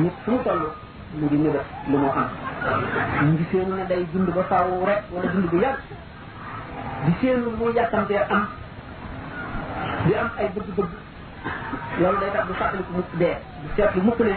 nit 0.00 0.14
fu 0.22 0.28
mu 0.32 0.38
toll 0.48 0.62
di 1.30 1.36
nëbët 1.44 1.66
lu 1.90 1.96
mu 2.02 2.08
am 2.22 2.28
ñu 3.24 3.28
ngi 3.32 3.44
seen 3.52 3.68
ne 3.76 3.84
day 3.88 4.04
dund 4.12 4.28
ba 4.36 4.42
faaw 4.50 4.68
rek 4.86 5.02
wala 5.12 5.28
dund 5.32 5.48
bu 5.52 5.56
yàgg 5.64 5.78
di 7.04 7.12
seen 7.20 7.36
lu 7.44 7.50
mu 7.58 7.66
yàkkamtee 7.76 8.22
am 8.34 8.44
di 10.04 10.12
am 10.20 10.28
ay 10.38 10.48
bëgg-bëgg 10.54 10.92
loolu 12.00 12.18
day 12.20 12.30
tax 12.34 12.44
du 12.48 12.54
fàttali 12.60 12.82
ko 12.86 12.92
mukk 12.96 13.12
dee 13.20 13.36
du 13.62 13.68
seetlu 13.76 14.02
mukk 14.02 14.20
ne 14.28 14.34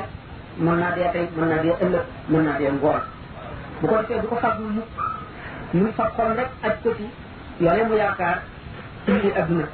mën 0.64 0.76
naa 0.80 0.92
dee 0.96 1.08
ay 1.18 1.26
mën 1.38 1.46
naa 1.50 1.62
dee 1.64 1.76
ëllëg 1.86 2.06
mën 2.30 2.44
naa 2.46 2.58
dee 2.60 2.72
ngoon 2.72 3.02
bu 3.82 3.88
ko 3.88 3.96
defee 4.02 4.22
du 4.22 4.28
ko 4.28 4.36
fàggu 4.36 4.64
mukk 4.78 4.90
ñu 5.74 5.88
fab 5.98 6.12
xol 6.18 6.32
rek 6.38 6.50
aj 6.64 6.74
ko 6.84 6.90
ci 6.98 7.06
yoolee 7.66 7.86
mu 7.88 7.96
yaakaar 7.96 8.38
ci 9.06 9.32
adduna 9.40 9.66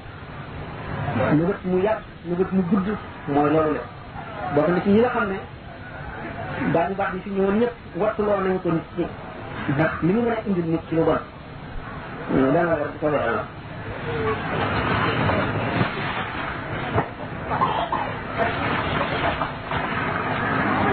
nëbët 1.38 1.60
mu 1.66 1.78
yàgg 1.88 2.02
nëbët 2.28 2.50
mu 2.56 2.62
gudd 2.72 2.88
mooy 3.28 3.50
loolu 3.54 3.74
la 3.78 3.82
bokk 4.56 4.68
na 4.70 4.82
ci 4.84 4.90
ñi 4.90 5.00
nga 5.00 5.10
xam 5.10 5.28
ne 5.32 5.38
Nah, 6.62 6.72
daañu 6.76 6.96
baax 7.00 7.12
ni 7.16 7.20
fi 7.24 7.30
ñëwoon 7.32 7.60
ñëpp 7.60 7.74
wattuloo 7.96 8.42
nañ 8.44 8.56
ko 8.62 8.70
nit 8.76 8.84
ñi 8.98 9.06
ndax 9.74 9.92
li 10.04 10.12
mu 10.16 10.22
mën 10.24 10.32
a 10.32 10.36
indil 10.48 10.66
nit 10.72 10.84
ci 10.90 10.96
lu 10.96 11.04
bon 11.08 11.20
dana 12.54 12.74
ko 13.00 13.06
la 13.10 13.20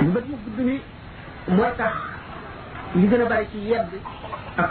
mu 0.02 0.08
gudd 0.10 0.28
mooy 1.48 1.72
tax 1.78 1.94
li 2.94 3.08
gën 3.08 3.20
a 3.20 3.24
bari 3.28 3.46
ci 3.50 3.58
yedd 3.58 3.90
ak 4.56 4.70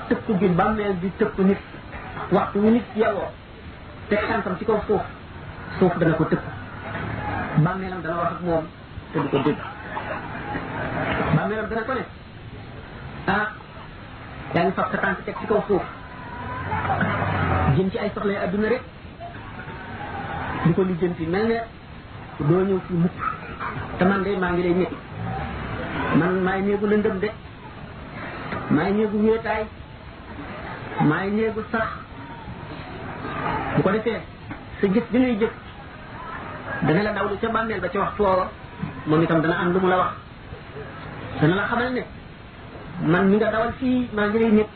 bàmmeel 0.56 0.96
nit 1.02 1.24
waxtu 2.32 2.60
wu 9.50 9.56
aw 11.46 11.50
melam 11.54 11.70
dana 11.70 11.86
ko 11.86 11.94
ne 11.94 12.04
yaa 14.54 14.58
ngi 14.66 14.72
fab 14.76 14.88
sa 14.92 14.98
tànk 14.98 15.20
teg 15.30 15.36
si 15.40 15.46
ko 15.46 15.62
suuf 15.70 15.84
jëm 17.78 17.90
ci 17.94 17.98
ay 18.02 18.10
soxlay 18.18 18.38
adduna 18.42 18.68
rek 18.74 18.84
di 20.66 20.74
ko 20.74 20.82
lijjanti 20.84 21.26
mel 21.30 21.46
ne 21.48 21.60
doo 22.50 22.66
ñëw 22.66 22.80
fi 22.88 22.94
mukk 22.94 23.18
te 23.98 24.04
man 24.06 24.24
de 24.26 24.32
maa 24.42 24.52
ngi 24.54 24.64
lay 24.66 24.74
métti 24.74 24.98
man 26.20 26.42
maay 26.46 26.62
néegu 26.66 26.86
lëndëm 26.88 27.20
de 27.22 27.30
maa 28.76 28.90
ngi 28.90 29.06
wéetaay 29.06 29.64
maay 31.10 31.30
néegu 31.30 31.62
sax 31.72 31.88
bu 33.76 33.82
ko 33.84 33.90
defee 33.92 34.22
sa 34.82 34.86
gis 34.94 35.06
bi 35.12 35.20
ngay 35.20 35.38
jëf 35.40 35.54
dana 36.88 37.02
la 37.04 37.14
dawlu 37.14 37.38
ca 37.42 37.48
bàmmeel 37.50 37.82
ba 37.82 37.90
ca 37.90 38.00
wax 38.00 38.16
toowa 38.18 38.50
moom 39.06 39.22
itam 39.22 39.42
dana 39.42 39.56
am 39.58 39.74
lu 39.74 39.80
mu 39.80 39.88
la 39.90 39.98
wax 39.98 40.16
dana 41.42 41.56
la 41.56 41.68
xamal 41.68 41.92
ne 41.94 42.04
man 43.14 43.28
mi 43.30 43.36
nga 43.38 43.52
dawal 43.52 43.74
fii 43.80 44.08
maa 44.14 44.28
ngi 44.28 44.40
lay 44.40 44.52
nekk 44.52 44.68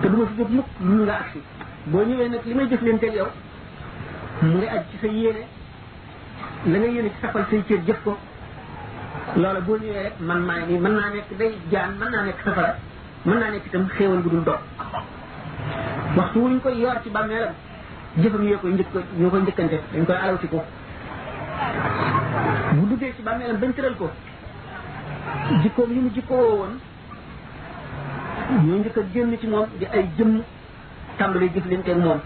te 0.00 0.08
du 0.08 0.16
ma 0.16 0.26
fi 0.34 0.42
mukk 0.48 0.66
lu 0.80 1.02
nga 1.04 1.12
agsi 1.14 1.40
boo 1.84 2.02
ñëwee 2.06 2.28
nag 2.28 2.44
li 2.44 2.54
may 2.54 2.66
jëflanteel 2.68 3.14
yow 3.14 3.26
mu 4.40 4.56
ngi 4.56 4.66
aj 4.66 4.84
ci 4.90 4.96
sa 5.00 5.06
yéene 5.06 5.42
la 6.66 6.78
nga 6.78 6.86
yéene 6.86 7.10
ci 7.10 7.18
saxal 7.20 7.46
say 7.50 7.62
cër 7.66 7.80
jëf 7.86 8.02
ko 8.04 8.16
loola 9.36 9.60
boo 9.60 9.76
ñëwee 9.76 10.02
rek 10.02 10.12
man 10.20 10.42
maa 10.44 10.60
ngi 10.64 10.78
mën 10.78 10.92
naa 10.94 11.10
nekk 11.12 11.36
day 11.38 11.54
jaan 11.70 11.96
man 11.98 12.10
naa 12.10 12.24
nekk 12.24 12.38
safara 12.44 12.76
mën 13.24 13.38
naa 13.38 13.50
nekk 13.50 13.66
itam 13.66 13.88
xéewal 13.98 14.20
bu 14.22 14.28
dul 14.30 14.42
doog 14.44 14.58
waxtu 16.16 16.38
wuñ 16.40 16.60
koy 16.62 16.78
yor 16.78 17.02
ci 17.02 17.10
bàmmeelam 17.10 17.52
jëfam 18.16 18.42
yoo 18.42 18.58
koy 18.58 18.72
njëkk 18.72 18.94
njëkkante 19.18 19.80
dañ 19.92 20.04
koy 20.06 20.14
alawti 20.16 20.48
ko 20.48 20.64
bu 22.74 22.86
duggee 22.88 23.12
ci 23.16 23.22
bàmmeelam 23.22 23.58
bañ 23.60 23.72
tëral 23.74 23.94
ko 23.96 24.10
jikkoom 25.62 25.88
yi 25.94 26.00
mu 26.04 26.10
jikkoo 26.14 26.44
woon 26.58 26.72
ñoo 28.64 28.78
njëkk 28.80 28.96
a 28.96 29.02
génn 29.14 29.34
ci 29.40 29.46
moom 29.52 29.66
di 29.78 29.84
ay 29.96 30.04
jëmm 30.18 30.34
tàmbali 31.18 31.46
jëflanteeg 31.54 31.98
moom 32.04 32.20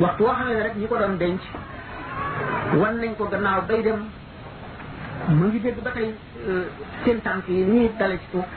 waxtu 0.00 0.22
woo 0.24 0.34
xamee 0.38 0.54
ne 0.56 0.62
rek 0.66 0.74
ñi 0.80 0.86
ko 0.88 0.94
doon 1.02 1.14
denc 1.22 1.40
wan 2.80 2.94
nañ 3.00 3.12
ko 3.18 3.24
gannaaw 3.32 3.60
bay 3.68 3.80
dem 3.86 3.98
mu 5.38 5.44
ngi 5.48 5.58
dégg 5.58 5.78
ba 5.84 5.90
tey 5.90 6.08
euh, 6.48 6.64
seen 7.04 7.20
tànk 7.20 7.48
yi 7.48 7.64
ñuy 7.70 7.88
dale 7.98 8.18
ci 8.18 8.26
suuf 8.30 8.48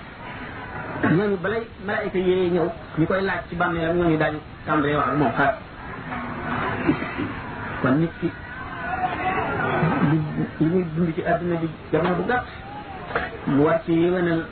ñooñu 1.18 1.38
balay 1.44 1.64
malaayka 1.86 2.18
yee 2.20 2.50
ñëw 2.52 2.68
ñu 3.00 3.06
koy 3.08 3.22
laaj 3.22 3.40
ci 3.50 3.56
bàmmeelam 3.56 3.98
ñooñu 4.00 4.18
daañu 4.18 4.40
tàmbalee 4.66 4.96
wax 4.98 5.08
ak 5.12 5.18
moom 5.18 5.32
xaar 5.38 5.54
kon 7.82 7.96
nit 8.00 8.12
ki 8.20 8.30
li 10.60 10.66
muy 10.74 10.84
dund 10.96 11.14
ci 11.16 11.22
àdduna 11.32 11.56
bi 11.62 11.68
jamono 11.92 12.16
bu 12.16 12.24
gàtt 12.28 12.46
mu 13.48 13.64
war 13.66 13.82
ci 13.86 13.92
yéwénal 13.94 14.46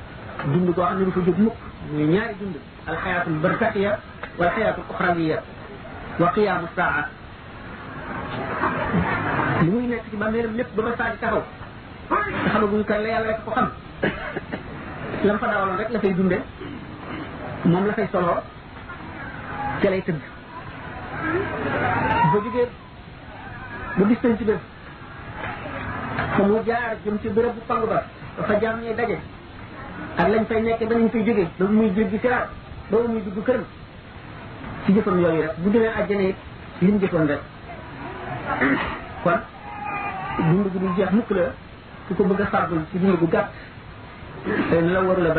dund 0.54 0.74
koo 0.74 0.84
xam 0.86 0.98
ne 0.98 1.06
du 1.06 1.12
fa 1.14 1.22
jóg 1.26 1.40
mukk 1.40 1.56
muy 1.92 2.04
ñaari 2.08 2.34
dund 2.40 2.56
alxayaatul 2.86 3.40
barzakhiya 3.44 4.00
wal 4.38 4.50
xayaatul 4.50 4.84
uxrawiya 4.90 5.38
wa 6.20 6.28
qiyaamu 6.36 6.68
saa 6.76 7.08
li 9.62 9.70
muy 9.72 9.88
nekk 9.88 10.04
ci 10.10 10.16
lépp 10.58 10.76
ba 10.76 10.82
ba 10.84 10.92
saa 10.98 11.12
di 11.12 11.18
taxaw 11.20 11.44
te 12.44 12.50
xamaguñu 12.50 12.84
la 12.88 13.08
yàlla 13.12 13.28
rek 13.30 13.40
ko 13.46 13.52
xam 13.52 13.68
lam 15.28 15.38
fa 15.40 15.48
daawaloon 15.48 15.78
rek 15.78 15.90
la 15.90 16.00
fay 16.00 16.14
dunde 16.14 16.38
moom 17.66 17.86
la 17.86 17.94
fay 17.94 18.08
soloo 18.12 18.42
ca 19.82 19.90
lay 19.90 20.02
tëdd 20.04 20.22
ba 22.32 22.32
jógee 22.44 22.68
ba 23.98 24.06
gis 24.08 24.22
nañ 24.24 24.38
ci 24.38 24.44
bés 24.46 24.62
fa 26.36 26.44
mu 26.44 26.64
jaar 26.66 26.96
bu 27.54 27.62
pang 27.68 27.86
ba 27.88 28.02
fa 28.46 28.58
jaam 28.62 28.82
ñuy 28.82 28.94
daje 28.96 29.18
ak 30.18 30.28
lañ 30.30 30.46
fay 30.50 30.62
nekk 30.62 30.80
ba 30.90 30.96
nañ 30.96 31.10
fay 31.10 31.24
jóge 31.26 31.46
ba 31.60 31.66
muy 31.68 31.90
jéggi 31.96 32.18
siraat 32.22 32.50
ba 32.92 32.98
muy 33.08 33.22
dugg 33.26 33.44
këram 33.46 33.64
ci 34.86 34.94
jëfam 34.94 35.20
yooyu 35.22 35.42
rek 35.42 35.54
bu 35.58 35.70
demee 35.72 35.90
àjjana 36.00 36.28
it 36.30 36.36
li 36.82 36.92
mu 36.92 37.00
jëfoon 37.00 37.28
rek 37.28 37.40
kon 39.24 39.40
dund 40.38 40.66
gi 40.72 40.80
du 40.80 40.94
jeex 40.98 41.10
mukk 41.14 41.30
la 41.32 41.46
ku 42.08 42.16
ko 42.16 42.24
bëgg 42.24 42.42
a 42.42 42.46
fàggul 42.46 42.82
ci 42.92 43.00
dund 43.00 43.18
gu 43.20 43.28
gàtt 43.28 43.52
la 44.92 45.00
waru 45.02 45.22
la 45.22 45.34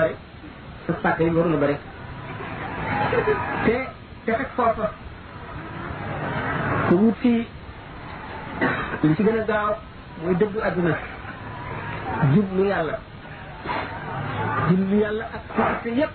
sa 0.87 0.92
pàkk 1.02 1.20
yi 1.20 1.30
waru 1.30 1.50
la 1.52 1.58
te 3.62 3.76
te 4.24 4.32
fekk 4.38 4.50
foofa 4.56 4.90
ku 6.88 6.94
wut 6.96 7.14
fii 7.20 7.46
li 9.08 9.14
ci 9.16 9.22
gën 9.22 9.38
a 9.40 9.44
gaaw 9.44 9.76
mooy 10.22 10.34
dëggu 10.38 10.58
àdduna 10.66 10.96
jublu 12.35 12.62
yàlla 12.68 12.96
jublu 14.70 14.96
yàlla 15.02 15.24
ak 15.37 15.42
farata 15.57 15.90
yépp 15.98 16.12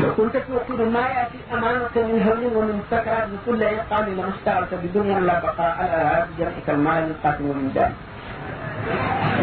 لو 0.00 0.10
كنت 0.16 0.36
توقد 0.46 0.80
ما 0.94 1.04
ياتي 1.08 1.38
امامك 1.52 1.96
من 2.08 2.16
هول 2.26 2.42
ومن 2.56 2.76
سكرات 2.90 3.28
بكل 3.32 3.62
يقام 3.62 4.06
لما 4.16 4.28
اشتغلت 4.36 4.72
بدنيا 4.82 5.20
لا 5.20 5.36
بقاء 5.44 5.76
لها 5.90 6.26
بجمعك 6.30 6.66
المال 6.68 7.02
القاتل 7.10 7.44
ومن 7.48 7.68
دان. 7.74 7.92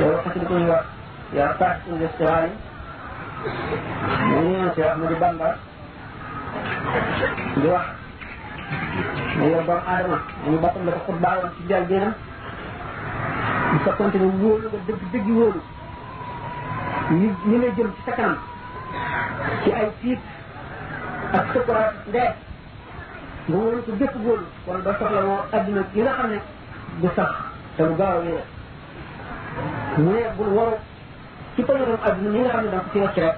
لو 0.02 0.10
قتلت 0.26 0.82
يا 1.34 1.46
طاعت 1.60 1.80
من 1.92 2.02
السؤال 2.10 2.50
من 4.34 4.46
يونس 4.54 4.78
يا 4.78 4.88
احمد 4.92 5.12
بندر 5.22 5.54
di 7.58 7.68
wax 7.74 7.88
mais 8.74 9.38
yow 9.38 9.66
doomu 9.66 9.74
aadama 9.88 10.18
dañu 10.46 10.58
bàttam 10.64 10.86
la 10.86 10.92
ko 10.98 11.02
xutbaa 11.06 11.36
woon 11.40 11.52
ci 11.56 11.62
jal 11.70 11.84
géenam 11.90 12.14
bu 13.72 13.78
fekkonte 13.86 14.18
ne 14.20 14.26
wóolu 14.42 14.68
nga 14.70 14.80
dëgg 14.88 15.02
dëgg 15.14 15.28
wóolu 15.38 15.62
ñi 17.18 17.28
ñi 17.48 17.56
ngay 17.58 17.74
jëm 17.78 17.90
ci 17.96 18.02
sa 18.06 18.12
kanam 18.18 18.36
ci 19.64 19.70
ay 19.80 19.88
tiit 20.02 20.20
ak 21.38 21.46
sukuraat 21.54 21.94
ndee 22.10 22.30
nga 23.48 23.58
wóolu 23.58 23.78
ko 23.86 23.92
bépp 24.00 24.14
kon 24.24 24.42
doo 24.84 24.94
soxla 25.00 25.22
woo 25.30 25.40
adduna 25.56 25.82
yi 25.94 26.02
nga 26.06 26.14
xam 26.18 26.28
ne 26.32 26.38
du 27.02 27.08
sax 27.16 27.30
te 27.76 27.84
lu 27.84 27.96
gaaw 28.00 28.12
a 28.12 28.20
wéer 28.26 28.44
mu 29.98 30.10
ne 30.14 30.22
bul 30.38 30.50
waru 30.58 30.76
ci 31.56 31.62
pëñëram 31.68 32.00
adduna 32.08 32.38
yi 32.38 32.44
nga 32.44 32.52
xam 32.54 32.64
ne 32.66 32.70
danga 32.72 32.84
ko 32.84 32.92
ci 32.94 33.00
wacc 33.06 33.18
rek 33.26 33.36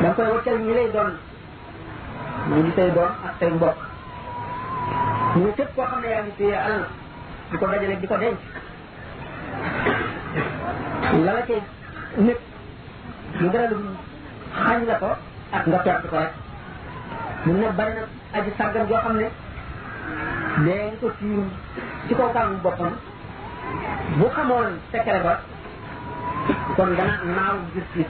danga 0.00 0.14
koy 0.16 0.26
waccal 0.34 0.58
ñi 0.64 0.74
lay 0.78 0.88
doon 0.94 1.14
ñu 2.50 2.56
ngi 2.60 2.70
say 2.76 2.88
doom 2.96 3.10
ak 3.26 3.32
say 3.40 3.48
mbokk 3.56 3.76
ñu 5.34 5.38
ngi 5.42 5.52
képp 5.56 5.70
koo 5.76 5.86
xam 5.90 5.98
ne 6.02 6.08
yaa 6.08 6.68
di 7.50 7.56
ko 7.60 7.64
dajale 7.70 7.96
di 8.02 8.06
ko 8.10 8.16
denc 8.22 8.38
la 11.24 11.30
la 11.36 11.40
cay 11.48 11.60
nekk 12.26 12.40
lu 13.40 13.48
la 14.88 14.94
ko 15.02 15.08
ak 15.56 15.62
nga 15.68 15.78
perte 15.84 16.08
ko 16.10 16.16
rek 16.22 16.32
mun 17.44 17.60
na 17.60 17.68
bari 17.78 17.92
na 17.96 18.02
aji 18.36 18.50
sàggan 18.58 18.86
joo 18.88 19.00
xam 19.04 19.14
ne 19.20 19.26
dee 20.64 20.82
ngi 20.88 20.96
ko 21.02 21.08
tiim 21.18 21.48
ci 22.06 22.12
kaw 22.18 22.28
kàngu 22.34 22.56
boppam 22.64 22.92
bu 24.18 24.26
xamoon 24.34 24.68
secret 24.92 25.22
ba 25.26 25.34
kon 26.76 26.90
dana 26.96 27.46
gis 27.74 28.06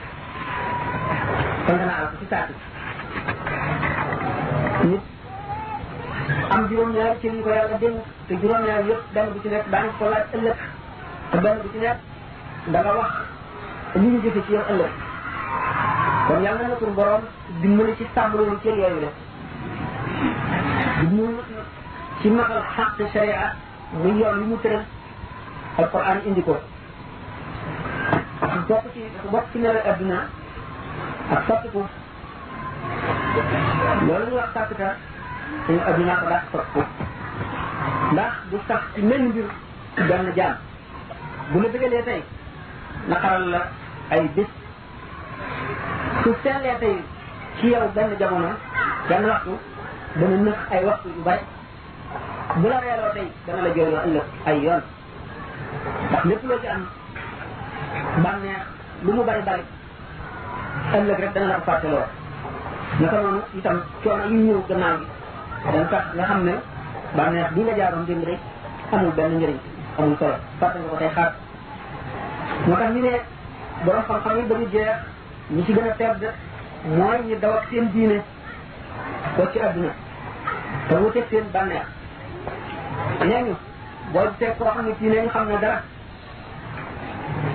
kon 1.67 1.77
dana 1.81 1.93
al 2.01 2.07
ko 2.11 2.17
ci 2.21 2.27
saati 2.31 2.53
am 6.53 6.67
juróom-ñaar 6.69 7.17
ci 7.21 7.27
ñu 7.33 7.43
ko 7.43 7.51
yàlla 7.51 7.77
dénk 7.81 7.97
te 8.27 8.33
juróom-ñaar 8.41 8.83
yëpp 8.89 9.03
benn 9.15 9.29
bu 9.33 9.39
ci 9.43 9.49
nekk 9.49 9.67
daan 9.73 9.87
ko 9.99 10.05
laaj 10.13 10.25
ëllëg 10.37 10.59
te 11.31 11.37
benn 11.45 11.57
bu 11.63 11.67
ci 11.73 11.79
nekk 11.85 11.99
da 12.73 12.79
nga 12.85 12.93
wax 12.99 13.13
li 14.01 14.07
ñu 14.13 14.19
jëfe 14.23 14.41
ci 14.47 14.53
yow 14.53 14.65
ëllëg 14.73 14.93
kon 16.27 16.43
yàlla 16.45 16.63
na 16.69 16.77
suñu 16.79 16.93
borom 16.99 17.23
dimbali 17.61 17.97
ci 17.97 18.05
sàmm 18.15 18.33
loolu 18.37 18.57
cër 18.63 18.77
yooyu 18.83 19.01
la 19.05 19.11
dimbali 21.01 21.37
ci 22.21 22.29
matal 22.31 22.63
xàq 22.75 22.93
sharia 23.13 23.55
muy 24.03 24.13
yoon 24.21 24.39
li 24.41 24.45
mu 24.45 24.57
tëral 24.63 24.85
alquran 25.79 26.19
indi 26.27 26.43
ko 26.43 26.57
bokk 28.69 28.85
ci 28.93 29.01
bokk 29.33 29.47
ci 29.53 29.59
nere 29.59 29.81
adduna 29.91 30.19
ak 31.35 31.43
sotti 31.49 31.69
ko 31.73 31.81
loolu 34.07 34.27
ñu 34.29 34.37
wax 34.37 34.51
sàkkta 34.55 34.89
suñu 35.67 35.79
adduna 35.87 36.15
ko 36.21 36.27
daax 36.33 36.43
sopp 36.53 36.77
ndax 38.13 38.33
du 38.51 38.57
sax 38.69 38.81
ci 38.95 39.01
menn 39.09 39.25
mbir 39.31 39.45
benn 40.09 40.27
jaam 40.39 40.55
bu 41.51 41.57
la 41.63 41.69
bëggalee 41.73 42.03
tey 42.09 42.21
naqaral 43.11 43.45
la 43.55 43.61
ay 44.11 44.23
bis 44.37 44.51
su 46.23 46.31
seetlee 46.43 46.79
tey 46.83 46.95
ci 47.59 47.67
yow 47.73 47.87
benn 47.95 48.11
jamono 48.21 48.49
benn 49.09 49.25
waxtu 49.31 49.53
dana 50.19 50.37
nëx 50.45 50.59
ay 50.75 50.85
waxtu 50.89 51.09
yu 51.17 51.23
bari 51.27 51.45
bu 52.61 52.69
la 52.69 52.79
reeloo 52.81 53.13
tey 53.17 53.27
dana 53.47 53.63
la 53.63 53.71
jooyloo 53.77 54.03
ëllëg 54.07 54.27
ay 54.47 54.57
yoon 54.65 54.83
ndax 56.11 56.25
lépp 56.29 56.43
loo 56.49 56.59
ci 56.61 56.67
am 56.69 56.83
lu 59.05 59.13
mu 59.13 59.25
bari 59.25 59.43
bari 59.49 59.63
ëllëg 60.97 61.19
rek 61.21 61.33
dana 61.35 61.47
la 61.47 61.55
ko 61.57 61.65
fàtteloo 61.71 62.07
naka 63.01 63.17
noonu 63.23 63.41
itam 63.59 63.79
coono 64.03 64.25
yu 64.29 64.41
ñëw 64.47 64.61
gannaaw 64.69 64.97
gi 65.01 65.07
day 65.71 65.79
la 66.15 66.25
nga 66.25 66.25
xam 66.29 66.41
ne 66.49 66.53
bànneex 67.17 67.49
bii 67.55 67.63
nga 67.65 67.77
jaaroon 67.79 68.05
démb 68.07 68.25
rek 68.29 68.39
amul 68.93 69.13
benn 69.17 69.37
njëriñ 69.37 69.59
amul 69.99 70.17
solo 70.19 70.35
fàtte 70.59 70.79
ko 70.91 70.97
tey 71.01 71.09
xaar 71.17 71.31
moo 72.67 72.77
tax 72.81 72.91
ñu 72.95 73.01
ne 73.03 73.11
borom 73.85 74.03
xam-xam 74.09 74.37
yi 74.39 74.47
ba 74.51 74.55
ñu 74.61 74.67
jeex 74.73 74.89
ñu 75.55 75.61
ci 75.65 75.73
gën 75.75 75.89
a 75.91 75.95
tedd 76.01 76.25
mooy 76.99 77.19
ñu 77.29 77.37
daw 77.43 77.53
ak 77.57 77.65
seen 77.71 77.87
diine 77.93 78.19
ko 79.37 79.43
ci 79.53 79.59
àdduna 79.67 79.93
te 80.89 80.95
wuteeg 81.03 81.27
seen 81.31 81.45
bànneex 81.55 81.87
nee 83.27 83.43
ñu 83.47 83.55
boo 84.13 84.29
teg 84.39 84.57
koo 84.59 84.71
xam 84.75 84.85
ne 84.87 84.93
kii 84.99 85.09
nañu 85.09 85.29
xam 85.31 85.47
ne 85.49 85.59
dara 85.61 85.83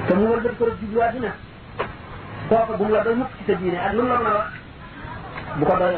te 0.08 0.14
mu 0.14 0.28
war 0.30 0.42
ko 0.60 0.66
jublu 0.80 1.02
àdduna 1.08 1.32
kooku 2.50 2.74
bu 2.78 2.84
mu 2.84 2.92
la 2.94 3.02
doy 3.04 3.16
mukk 3.16 3.30
ci 3.38 3.44
sa 3.48 3.54
diine 3.54 3.78
ak 3.80 3.94
lu 3.94 4.02
mu 4.04 4.08
la 4.10 4.16
a 4.20 4.52
bu 5.58 5.66
ko 5.66 5.76
doy 5.78 5.96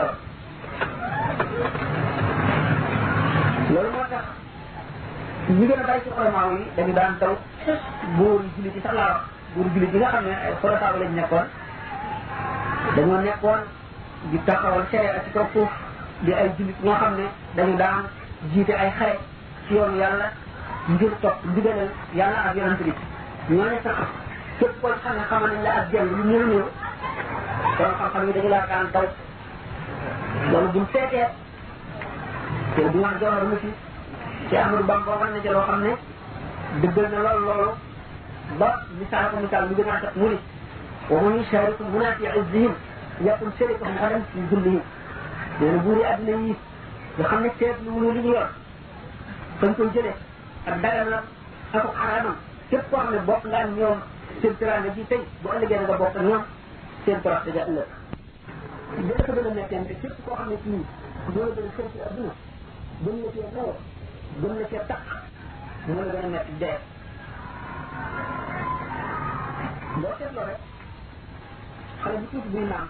loolu 3.73 3.89
moo 3.93 4.05
tax 4.09 4.23
ñi 5.57 5.65
gën 5.67 5.79
a 5.81 5.83
bari 5.87 5.99
ci 6.03 6.09
xolomaaw 6.15 6.49
yi 6.57 6.63
dañu 6.75 6.93
daan 6.93 7.13
taw 7.21 7.33
buur 8.17 8.41
jullit 8.55 8.73
yi 8.75 8.81
sax 8.85 8.93
laa 8.99 9.07
wax 9.13 9.21
buur 9.53 9.65
jullit 9.73 9.93
yi 9.93 9.99
nga 10.01 10.11
xam 10.13 10.23
ne 10.27 10.33
ay 10.45 10.53
xolotaaw 10.61 10.95
lañu 10.99 11.15
nekkoon 11.19 11.45
dañoo 12.95 13.21
nekkoon 13.27 13.59
di 14.31 14.37
taxawal 14.47 14.83
sharia 14.91 15.23
ci 15.23 15.29
kaw 15.35 15.45
foofu 15.53 15.73
di 16.25 16.31
ay 16.33 16.49
jullit 16.57 16.79
ñoo 16.83 16.95
xam 17.01 17.13
ne 17.17 17.25
dañu 17.55 17.75
daan 17.77 18.03
jiite 18.51 18.73
ay 18.83 18.91
xare 18.97 19.19
ci 19.67 19.73
yoonu 19.73 19.97
yàlla 20.01 20.27
ngir 20.93 21.11
topp 21.21 21.37
ndigalal 21.51 21.89
yàlla 22.19 22.39
ak 22.47 22.55
yonent 22.55 22.81
bi 23.49 23.55
ñooñu 23.57 23.79
sax 23.83 23.95
képp 24.59 24.81
koo 24.81 24.93
xam 25.03 25.13
ne 25.17 25.21
xamal 25.29 25.51
nañ 25.51 25.61
la 25.63 25.71
ak 25.81 25.85
jàng 25.91 26.09
lu 26.17 26.23
néew 26.23 26.45
néew 26.49 26.65
borom 27.77 27.95
xam-xam 27.99 28.31
dañu 28.33 28.49
laa 28.49 28.65
daan 28.69 28.91
taw 28.91 29.05
loolu 30.51 30.69
buñ 30.73 30.85
fekkee 30.93 31.27
te 32.81 32.89
bu 32.93 32.99
wax 33.03 33.15
jawar 33.21 33.43
musi 33.49 33.69
ci 34.49 34.55
amul 34.57 34.83
bam 34.87 35.01
bo 35.05 35.11
man 35.19 35.41
ci 35.43 35.49
lo 35.55 35.61
xamne 35.67 35.91
deugal 36.81 37.07
na 37.11 37.19
lol 37.25 37.39
lolu 37.45 37.69
ba 38.59 38.69
misal 38.99 39.23
ko 39.31 39.35
misal 39.43 39.61
mu 39.67 39.73
gëna 39.77 39.99
tax 40.03 40.13
mu 40.19 40.25
ni 40.31 40.37
wa 41.09 41.17
hum 41.21 41.33
yushariku 41.39 41.83
munafi 41.91 42.23
izzihim 42.39 42.73
yaqul 43.25 43.51
sharikum 43.57 43.93
haram 44.01 44.21
fi 44.31 44.39
dullihim 44.49 44.81
dina 45.59 45.77
buri 45.83 46.01
adna 46.11 46.31
yi 46.45 46.53
nga 47.15 47.23
xamne 47.29 47.49
teet 47.57 47.75
lu 47.83 47.91
mu 47.91 48.09
li 48.15 48.19
ñu 48.25 48.31
yor 48.37 48.49
fañ 49.59 49.71
koy 49.75 49.89
jëlé 49.93 50.11
ak 50.69 50.75
dara 50.81 51.03
la 51.13 51.19
ak 51.75 51.83
haramam 52.01 52.37
képp 52.69 52.83
ko 52.89 52.95
xamne 52.97 53.19
bokk 53.27 53.43
nga 53.49 53.59
ñoom 53.77 53.99
seen 54.41 54.55
tiraanga 54.57 54.89
bi 54.95 55.03
tey 55.09 55.21
bu 55.41 55.47
ëllëgee 55.55 55.79
nga 55.83 55.93
bokk 56.01 56.15
ñoom 56.27 56.43
seen 57.03 57.21
tiraanga 57.21 57.51
ja 57.55 57.63
ëllëg 57.69 57.89
dina 58.99 59.23
ko 59.25 59.31
gën 59.35 59.47
a 59.49 59.53
nekkee 59.55 59.97
képp 60.01 60.15
koo 60.25 60.35
xam 60.35 60.47
ne 60.49 60.55
kii 60.63 60.81
doo 61.33 61.47
gën 61.55 61.67
a 61.67 61.71
xëy 61.75 61.87
ci 61.93 61.99
adduna 62.07 62.31
gën 63.03 63.15
la 63.23 63.31
cee 63.31 63.49
kaw 63.55 63.71
gën 64.41 64.53
la 64.59 64.67
cee 64.69 64.81
tax 64.89 64.99
mën 65.87 65.97
a 65.97 66.43
dee 66.61 66.67
boo 69.99 70.11
seetloo 70.17 70.45
rek 70.49 70.59
xale 72.01 72.17
bu 72.21 72.25
tuuti 72.31 72.49
buy 72.51 72.63
naan 72.71 72.87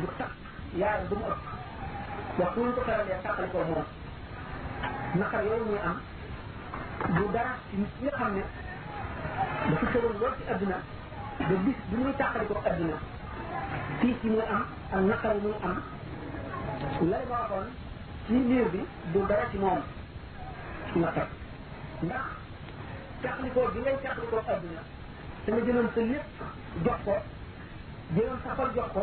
bu 0.00 0.06
tax 0.18 0.30
yaayam 0.78 1.08
du 1.08 1.14
mu 1.20 1.24
ëpp 1.32 1.42
waxtu 2.38 2.58
ñu 2.64 2.70
ko 2.76 2.82
teralee 2.86 3.22
tàqali 3.24 3.48
ko 3.52 3.58
moom 3.68 3.84
naqar 5.18 5.40
am 5.88 5.98
du 7.14 7.24
dara 7.34 7.52
ci 7.70 7.76
nit 7.80 7.92
ñi 8.02 8.08
xam 8.18 8.30
ne 8.34 8.42
dafa 9.70 9.86
tëroon 9.92 10.16
lool 10.20 10.34
ci 10.36 10.42
adduna 10.52 10.78
ba 11.48 11.54
bis 11.64 11.78
bi 11.88 11.96
muy 11.96 12.12
ko 12.50 12.58
adduna 12.70 12.96
tiis 14.00 14.16
yi 14.22 14.30
muy 14.30 14.44
am 14.54 14.64
ak 14.92 15.00
naqar 15.10 15.34
yi 15.34 15.40
muy 15.46 15.54
am 15.68 15.80
lay 17.10 17.24
ma 17.30 17.38
waxoon 17.42 17.68
ci 18.30 18.36
liir 18.36 18.68
bi 18.70 18.78
du 19.12 19.26
dara 19.26 19.48
ci 19.50 19.56
moom 19.58 19.80
nga 20.98 21.10
tax 21.16 21.28
ndax 22.06 22.24
taxalikoo 23.22 23.66
bi 23.74 23.78
ngay 23.80 23.96
taxalikoo 24.04 24.40
adduna 24.52 24.82
dama 25.44 25.60
jëloon 25.66 25.88
sa 25.94 26.00
lépp 26.10 26.28
jox 26.84 26.98
ko 27.06 27.14
jëloon 28.14 28.40
sa 28.44 28.50
xol 28.56 28.70
jox 28.76 28.90
ko 28.96 29.02